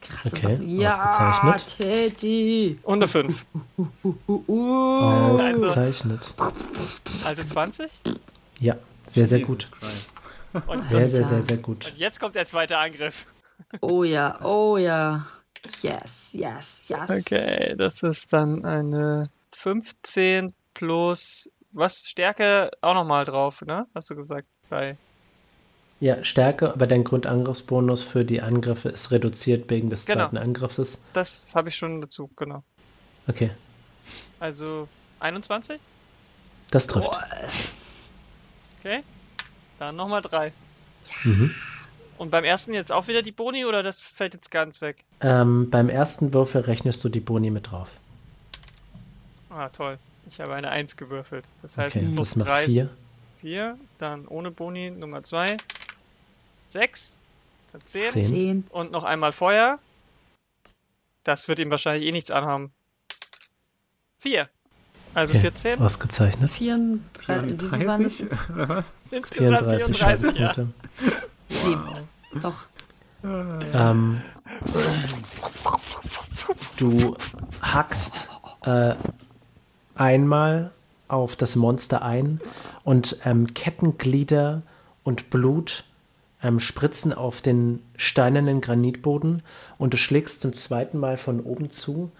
[0.00, 0.58] Krasse Okay.
[0.62, 1.76] Ja, ausgezeichnet.
[1.78, 2.78] Teddy.
[2.82, 3.46] und eine 5.
[3.76, 5.00] Uh, uh.
[5.34, 6.34] Ausgezeichnet.
[7.24, 8.02] Also 20.
[8.60, 8.76] Ja,
[9.06, 9.70] sehr, sehr gut.
[10.66, 11.86] Und, Sehr, sehr, sehr, sehr gut.
[11.86, 13.26] und jetzt kommt der zweite Angriff.
[13.82, 15.26] Oh ja, oh ja.
[15.82, 17.10] Yes, yes, yes.
[17.10, 21.50] Okay, das ist dann eine 15 plus.
[21.72, 22.00] Was?
[22.06, 23.86] Stärke auch nochmal drauf, ne?
[23.94, 24.46] Hast du gesagt?
[24.68, 24.96] Bei.
[26.00, 30.24] Ja, Stärke, aber dein Grundangriffsbonus für die Angriffe ist reduziert wegen des Genau.
[30.24, 31.00] zweiten Angriffs.
[31.14, 32.62] Das habe ich schon dazu, genau.
[33.26, 33.50] Okay,
[34.38, 34.88] Also
[35.20, 35.80] 21?
[36.70, 37.10] das trifft.
[38.78, 39.02] Okay.
[39.78, 40.52] Dann nochmal 3.
[41.24, 41.54] Mhm.
[42.18, 45.04] Und beim ersten jetzt auch wieder die Boni oder das fällt jetzt ganz weg?
[45.20, 47.88] Ähm, beim ersten Würfel rechnest du die Boni mit drauf.
[49.56, 49.98] Ah, toll.
[50.28, 51.46] Ich habe eine 1 gewürfelt.
[51.62, 52.90] Das heißt, Okay, plus das macht 3 vier.
[53.38, 53.78] 4.
[53.96, 55.56] Dann ohne Boni Nummer 2.
[56.66, 57.16] 6.
[57.72, 58.10] Dann 10.
[58.12, 58.26] Zehn.
[58.26, 58.66] Zehn.
[58.68, 59.78] Und noch einmal Feuer.
[61.24, 62.70] Das wird ihm wahrscheinlich eh nichts anhaben.
[64.18, 64.46] 4.
[65.14, 65.80] Also Okay, 14.
[65.80, 66.50] Ausgezeichnet.
[66.50, 68.20] 34, wie viel waren das 34?
[68.20, 68.50] jetzt?
[68.50, 68.92] Oder was?
[69.10, 70.54] Insgesamt 34 34, ja.
[70.54, 70.68] Schadenspunkte.
[71.48, 72.66] Nee, doch.
[73.24, 74.20] Ähm,
[76.78, 77.16] du
[77.62, 78.28] hackst
[78.64, 78.94] äh,
[79.96, 80.72] einmal
[81.08, 82.40] auf das Monster ein
[82.84, 84.62] und ähm, Kettenglieder
[85.04, 85.84] und Blut
[86.42, 89.42] ähm, spritzen auf den steinernen Granitboden
[89.78, 92.10] und du schlägst zum zweiten Mal von oben zu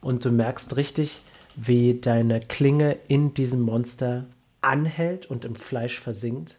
[0.00, 1.22] und du merkst richtig,
[1.56, 4.26] wie deine Klinge in diesem Monster
[4.60, 6.56] anhält und im Fleisch versinkt.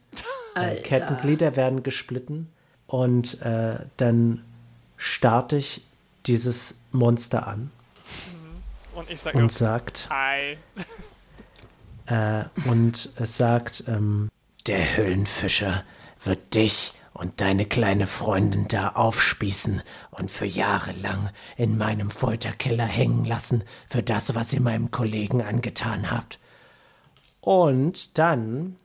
[0.55, 0.81] Äh.
[0.81, 2.49] Kettenglieder werden gesplitten
[2.87, 4.43] und äh, dann
[4.95, 5.85] starrt dich
[6.25, 7.71] dieses Monster an
[8.97, 10.57] Und ich sag und sagt, Hi.
[12.07, 14.29] äh, und es sagt, ähm,
[14.65, 15.83] der Höhlenfischer
[16.23, 22.85] wird dich und deine kleine Freundin da aufspießen und für Jahre lang in meinem Folterkeller
[22.85, 26.39] hängen lassen für das, was ihr meinem Kollegen angetan habt.
[27.39, 28.77] Und dann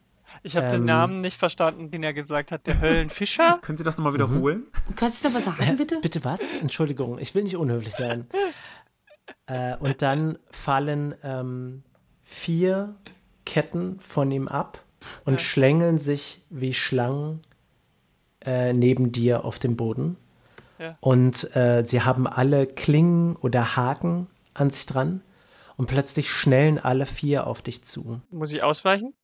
[0.43, 0.85] Ich habe den Ähm.
[0.85, 2.67] Namen nicht verstanden, den er gesagt hat.
[2.67, 3.59] Der Höllenfischer?
[3.63, 4.65] Können Sie das nochmal wiederholen?
[4.95, 6.01] Kannst du noch was sagen, bitte?
[6.03, 6.61] Bitte was?
[6.61, 8.27] Entschuldigung, ich will nicht unhöflich sein.
[9.47, 11.83] äh, und dann fallen ähm,
[12.25, 12.95] vier
[13.45, 14.83] Ketten von ihm ab
[15.25, 17.41] und schlängeln sich wie Schlangen
[18.45, 20.17] äh, neben dir auf dem Boden.
[20.79, 20.97] Ja.
[21.01, 25.23] Und äh, sie haben alle Klingen oder Haken an sich dran.
[25.77, 28.21] Und plötzlich schnellen alle vier auf dich zu.
[28.31, 29.15] Muss ich ausweichen?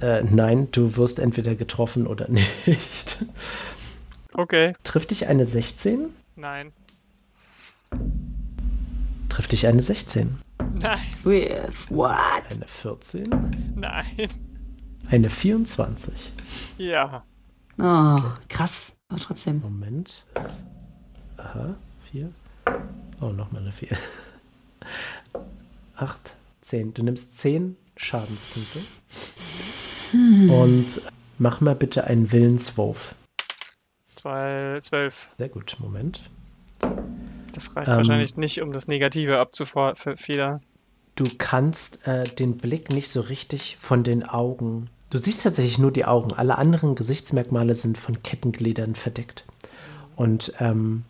[0.00, 2.28] Äh, nein, du wirst entweder getroffen oder
[2.66, 3.24] nicht.
[4.34, 4.74] Okay.
[4.84, 6.14] Trifft dich eine 16?
[6.36, 6.72] Nein.
[9.50, 10.40] Dich eine 16?
[10.74, 10.98] Nein.
[11.24, 12.44] With what?
[12.50, 13.74] Eine 14?
[13.74, 14.28] Nein.
[15.10, 16.32] Eine 24.
[16.78, 17.24] Ja.
[17.78, 18.92] Oh, krass.
[19.08, 19.60] Aber trotzdem.
[19.60, 20.24] Moment.
[21.36, 21.74] Aha,
[22.12, 22.30] 4.
[23.20, 23.88] Oh, nochmal eine 4.
[25.96, 26.94] 8, 10.
[26.94, 28.78] Du nimmst 10 Schadenspunkte.
[30.12, 31.02] Und
[31.38, 33.16] mach mal bitte einen Willenswurf.
[34.14, 35.34] Zwei, zwölf.
[35.38, 36.22] Sehr gut, Moment.
[37.52, 37.96] Das reicht Ähm.
[37.96, 40.60] wahrscheinlich nicht, um das Negative abzufedern.
[41.16, 44.88] Du kannst äh, den Blick nicht so richtig von den Augen.
[45.10, 46.32] Du siehst tatsächlich nur die Augen.
[46.32, 49.44] Alle anderen Gesichtsmerkmale sind von Kettengliedern verdeckt.
[50.16, 51.04] Und ähm,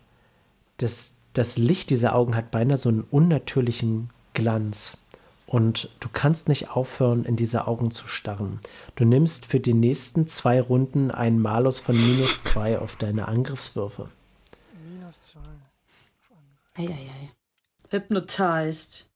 [0.77, 4.97] das, das Licht dieser Augen hat beinahe so einen unnatürlichen Glanz.
[5.45, 8.59] Und du kannst nicht aufhören, in diese Augen zu starren.
[8.95, 14.09] Du nimmst für die nächsten zwei Runden einen Malus von minus zwei auf deine Angriffswürfe.
[16.89, 17.31] Eieiei.
[17.89, 19.07] Hypnotized.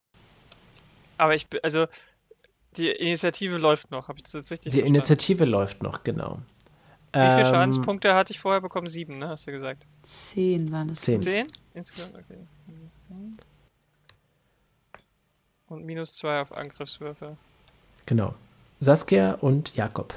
[1.18, 1.86] Aber ich bin, also,
[2.78, 4.08] die Initiative läuft noch.
[4.10, 4.96] Habe ich das jetzt richtig Die verstanden?
[4.96, 6.40] Initiative läuft noch, genau.
[7.14, 8.88] Wie viele Ähm, Schadenspunkte hatte ich vorher bekommen?
[8.88, 9.30] Sieben, ne?
[9.30, 9.86] Hast du gesagt?
[10.02, 11.00] Zehn waren das.
[11.02, 11.22] Zehn.
[11.22, 11.48] Zehn?
[11.74, 12.46] Insgesamt, okay.
[12.68, 13.38] Minus zehn.
[15.68, 17.38] Und minus zwei auf Angriffswürfe.
[18.06, 18.36] Genau.
[18.82, 20.14] Saskia und Jakob.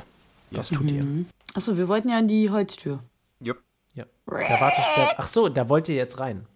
[0.51, 1.05] Was tut ihr?
[1.05, 1.27] Mhm.
[1.55, 3.03] Achso, wir wollten ja an die Holztür.
[3.41, 3.63] Jupp.
[3.95, 4.05] Da
[4.61, 4.87] warte ich.
[4.97, 6.47] Da, ach so, da wollt ihr jetzt rein.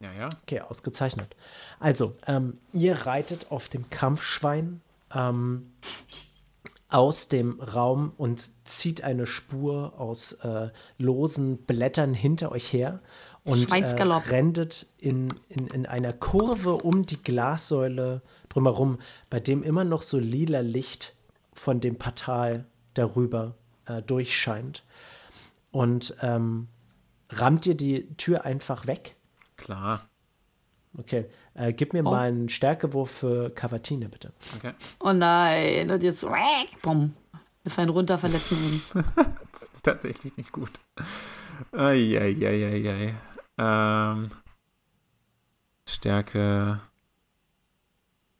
[0.00, 0.28] Ja, ja.
[0.42, 1.34] Okay, ausgezeichnet.
[1.80, 4.80] Also, ähm, ihr reitet auf dem Kampfschwein
[5.14, 5.72] ähm,
[6.88, 10.68] aus dem Raum und zieht eine Spur aus äh,
[10.98, 13.00] losen Blättern hinter euch her
[13.44, 14.30] und äh, Schweinsgalopp.
[14.30, 18.98] rendet in, in, in einer Kurve um die Glassäule drumherum,
[19.30, 21.14] bei dem immer noch so lila Licht
[21.54, 23.54] von dem Portal darüber
[23.86, 24.84] äh, durchscheint.
[25.70, 26.68] Und ähm,
[27.30, 29.15] rammt ihr die Tür einfach weg?
[29.56, 30.08] Klar.
[30.98, 34.32] Okay, äh, gib mir mal einen Stärkewurf für Cavatine, bitte.
[34.56, 34.72] Okay.
[35.00, 36.26] Oh nein, und jetzt.
[36.82, 37.14] Bumm.
[37.62, 38.94] Wir fallen runter, verletzen uns.
[39.52, 40.70] Das ist tatsächlich nicht gut.
[41.72, 43.14] Eieieiei.
[43.56, 44.30] Ähm,
[45.86, 46.80] Stärke.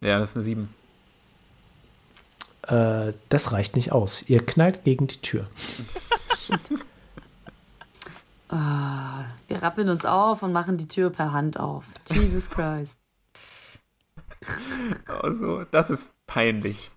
[0.03, 0.75] Ja, das ist eine 7.
[2.69, 4.29] Äh, das reicht nicht aus.
[4.29, 5.47] Ihr knallt gegen die Tür.
[8.49, 11.85] Ah, wir rappeln uns auf und machen die Tür per Hand auf.
[12.11, 12.99] Jesus Christ.
[15.23, 16.91] Also, das ist peinlich.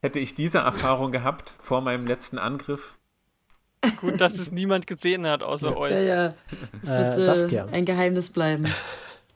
[0.00, 2.94] Hätte ich diese Erfahrung gehabt vor meinem letzten Angriff,
[3.96, 6.06] Gut, dass es niemand gesehen hat, außer Ja, euch.
[6.06, 6.34] ja.
[6.82, 7.64] Das Äh, wird äh, Saskia.
[7.66, 8.66] ein Geheimnis bleiben.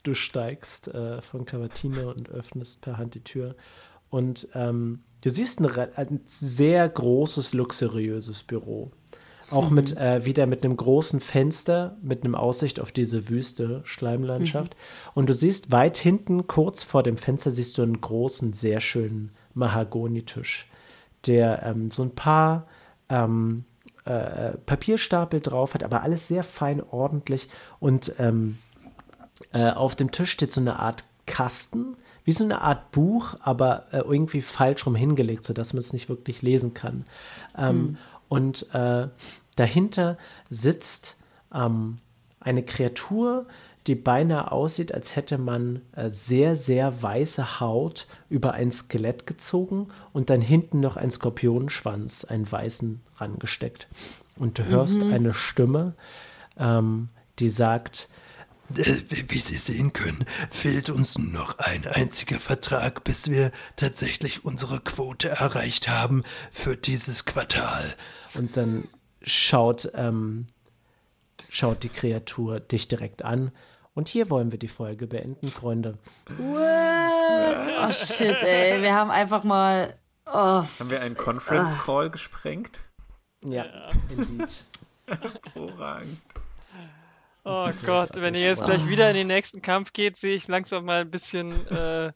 [0.03, 3.57] Du steigst äh, von Cavatine und öffnest per Hand die Tür.
[4.11, 5.67] Und ähm, du siehst ein,
[5.97, 8.93] ein sehr großes, luxuriöses Büro.
[9.51, 14.75] Auch mit äh, wieder mit einem großen Fenster, mit einem Aussicht auf diese wüste Schleimlandschaft.
[15.15, 19.33] Und du siehst weit hinten, kurz vor dem Fenster, siehst du einen großen, sehr schönen
[19.53, 20.69] Mahagonitisch,
[21.27, 22.67] der ähm, so ein paar
[23.09, 23.65] ähm,
[24.05, 27.49] äh, Papierstapel drauf hat, aber alles sehr fein ordentlich.
[27.81, 28.59] Und ähm,
[29.53, 33.87] äh, auf dem Tisch steht so eine Art Kasten, wie so eine Art Buch, aber
[33.93, 37.05] äh, irgendwie falsch rum hingelegt, sodass man es nicht wirklich lesen kann.
[37.57, 37.99] Ähm,
[38.35, 39.07] Und äh,
[39.55, 40.19] dahinter
[40.51, 41.17] sitzt
[41.55, 41.99] ähm,
[42.41, 43.47] eine Kreatur,
[43.87, 49.87] die beinahe aussieht, als hätte man äh, sehr, sehr weiße Haut über ein Skelett gezogen
[50.13, 53.87] und dann hinten noch ein Skorpionenschwanz, einen weißen, rangesteckt.
[54.37, 55.95] Und du hörst eine Stimme,
[56.59, 58.09] ähm, die sagt,
[58.69, 64.45] wie- Wie Sie sehen können, fehlt uns nur noch ein einziger Vertrag, bis wir tatsächlich
[64.45, 67.95] unsere Quote erreicht haben für dieses Quartal.
[68.35, 68.85] Und dann
[69.23, 70.47] schaut, ähm,
[71.51, 73.53] schaut die Kreatur dich direkt an.
[73.95, 75.99] Und hier wollen wir die Folge beenden, Freunde.
[76.27, 77.89] What?
[77.89, 78.83] Oh shit, ey.
[78.83, 79.97] Wir haben einfach mal.
[80.27, 82.81] Oh, haben wir einen Conference Call gesprengt.
[83.45, 83.67] Ja,
[84.09, 84.65] indeed.
[85.07, 86.19] Hervorragend.
[87.45, 90.85] Oh Gott, wenn ihr jetzt gleich wieder in den nächsten Kampf geht, sehe ich langsam
[90.87, 91.67] mal ein bisschen.
[91.69, 92.13] Äh,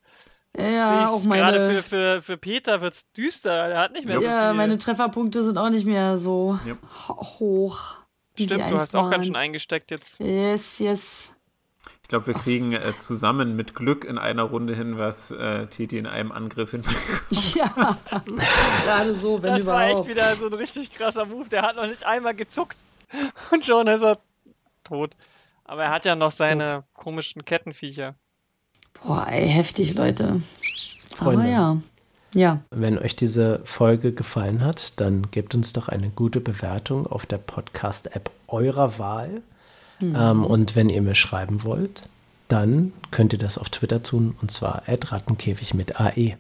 [0.57, 1.43] ja, auch meine.
[1.43, 3.53] Gerade für, für, für Peter wird's düster.
[3.53, 4.57] Er hat nicht mehr so ja, viel.
[4.57, 6.59] meine Trefferpunkte sind auch nicht mehr so
[7.09, 7.79] ho- hoch.
[8.41, 9.25] Stimmt, du hast auch ganz waren.
[9.25, 10.19] schön eingesteckt jetzt.
[10.21, 11.33] Yes, yes.
[12.03, 15.99] Ich glaube, wir kriegen äh, zusammen mit Glück in einer Runde hin, was äh, Titi
[15.99, 16.99] in einem Angriff hinbekommt.
[17.55, 17.99] Ja,
[18.85, 20.09] gerade so, wenn Das war echt überhaupt.
[20.09, 21.49] wieder so ein richtig krasser Move.
[21.51, 22.79] Der hat noch nicht einmal gezuckt.
[23.51, 24.19] Und schon ist er
[24.89, 25.17] tot.
[25.65, 28.15] Aber er hat ja noch seine komischen Kettenviecher.
[29.03, 30.43] Boah, ey, heftig, Leute.
[31.15, 31.43] Freunde.
[31.43, 31.77] Aber ja.
[32.35, 37.25] Ja, Wenn euch diese Folge gefallen hat, dann gebt uns doch eine gute Bewertung auf
[37.25, 39.43] der Podcast-App eurer Wahl.
[40.03, 42.03] Ähm, und wenn ihr mir schreiben wollt,
[42.49, 46.01] dann könnt ihr das auf Twitter tun und zwar rattenkäfig mit.
[46.01, 46.37] AE.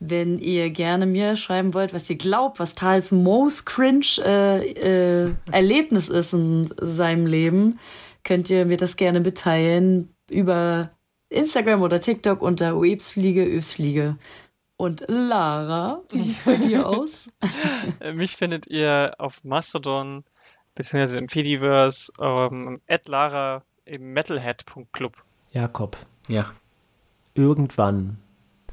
[0.00, 5.34] Wenn ihr gerne mir schreiben wollt, was ihr glaubt, was Tals most cringe äh, äh,
[5.50, 7.78] Erlebnis ist in seinem Leben,
[8.24, 10.90] könnt ihr mir das gerne mitteilen über
[11.30, 14.16] Instagram oder TikTok unter Websfliege, Öbsfliege.
[14.76, 17.30] Und Lara, wie sieht's bei dir aus?
[18.00, 20.24] Äh, Mich findet ihr auf Mastodon
[20.74, 25.22] beziehungsweise im Fediverse ähm, at Lara im metalhead.club.
[25.52, 25.96] Jakob,
[26.28, 26.46] Ja.
[27.34, 28.18] irgendwann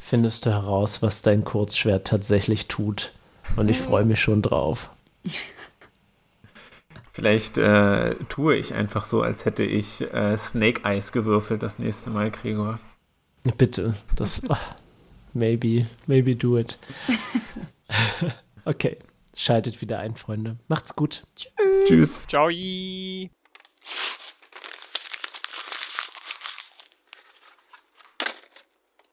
[0.02, 3.14] findest du heraus, was dein Kurzschwert tatsächlich tut.
[3.56, 4.90] Und ich freue mich schon drauf.
[7.14, 12.10] Vielleicht äh, tue ich einfach so, als hätte ich äh, Snake Eyes gewürfelt das nächste
[12.10, 12.80] Mal, Gregor.
[13.58, 14.42] Bitte, das.
[14.50, 14.58] ah,
[15.34, 16.80] maybe, maybe do it.
[18.66, 18.98] okay,
[19.36, 20.58] schaltet wieder ein, Freunde.
[20.68, 21.24] Macht's gut.
[21.88, 22.26] Tschüss.
[22.28, 22.50] Ciao!